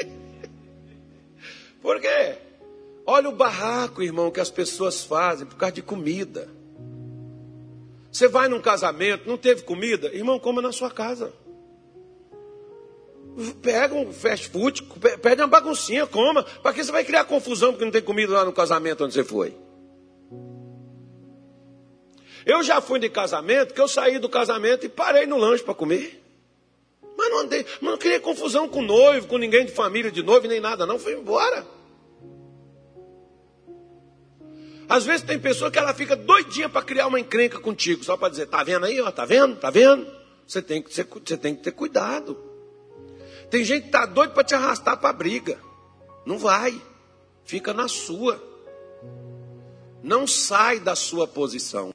[1.80, 2.36] Por quê?
[3.06, 6.46] Olha o barraco, irmão, que as pessoas fazem por causa de comida.
[8.12, 10.08] Você vai num casamento, não teve comida?
[10.14, 11.32] Irmão, coma na sua casa.
[13.60, 14.82] Pega um fast food,
[15.20, 16.44] pede uma baguncinha, coma.
[16.44, 19.24] Para que você vai criar confusão porque não tem comida lá no casamento onde você
[19.24, 19.56] foi?
[22.46, 25.74] Eu já fui de casamento, que eu saí do casamento e parei no lanche para
[25.74, 26.22] comer.
[27.16, 30.60] Mas não andei, não criei confusão com noivo, com ninguém de família de noivo, nem
[30.60, 30.98] nada, não.
[30.98, 31.66] Fui embora.
[34.88, 38.28] Às vezes tem pessoa que ela fica doidinha para criar uma encrenca contigo, só para
[38.28, 39.56] dizer, tá vendo aí, ó, tá vendo?
[39.56, 40.06] Tá vendo?
[40.46, 42.53] Você tem que, você tem que ter cuidado.
[43.54, 45.60] Tem gente que tá doido para te arrastar para briga.
[46.26, 46.82] Não vai.
[47.44, 48.42] Fica na sua.
[50.02, 51.92] Não sai da sua posição.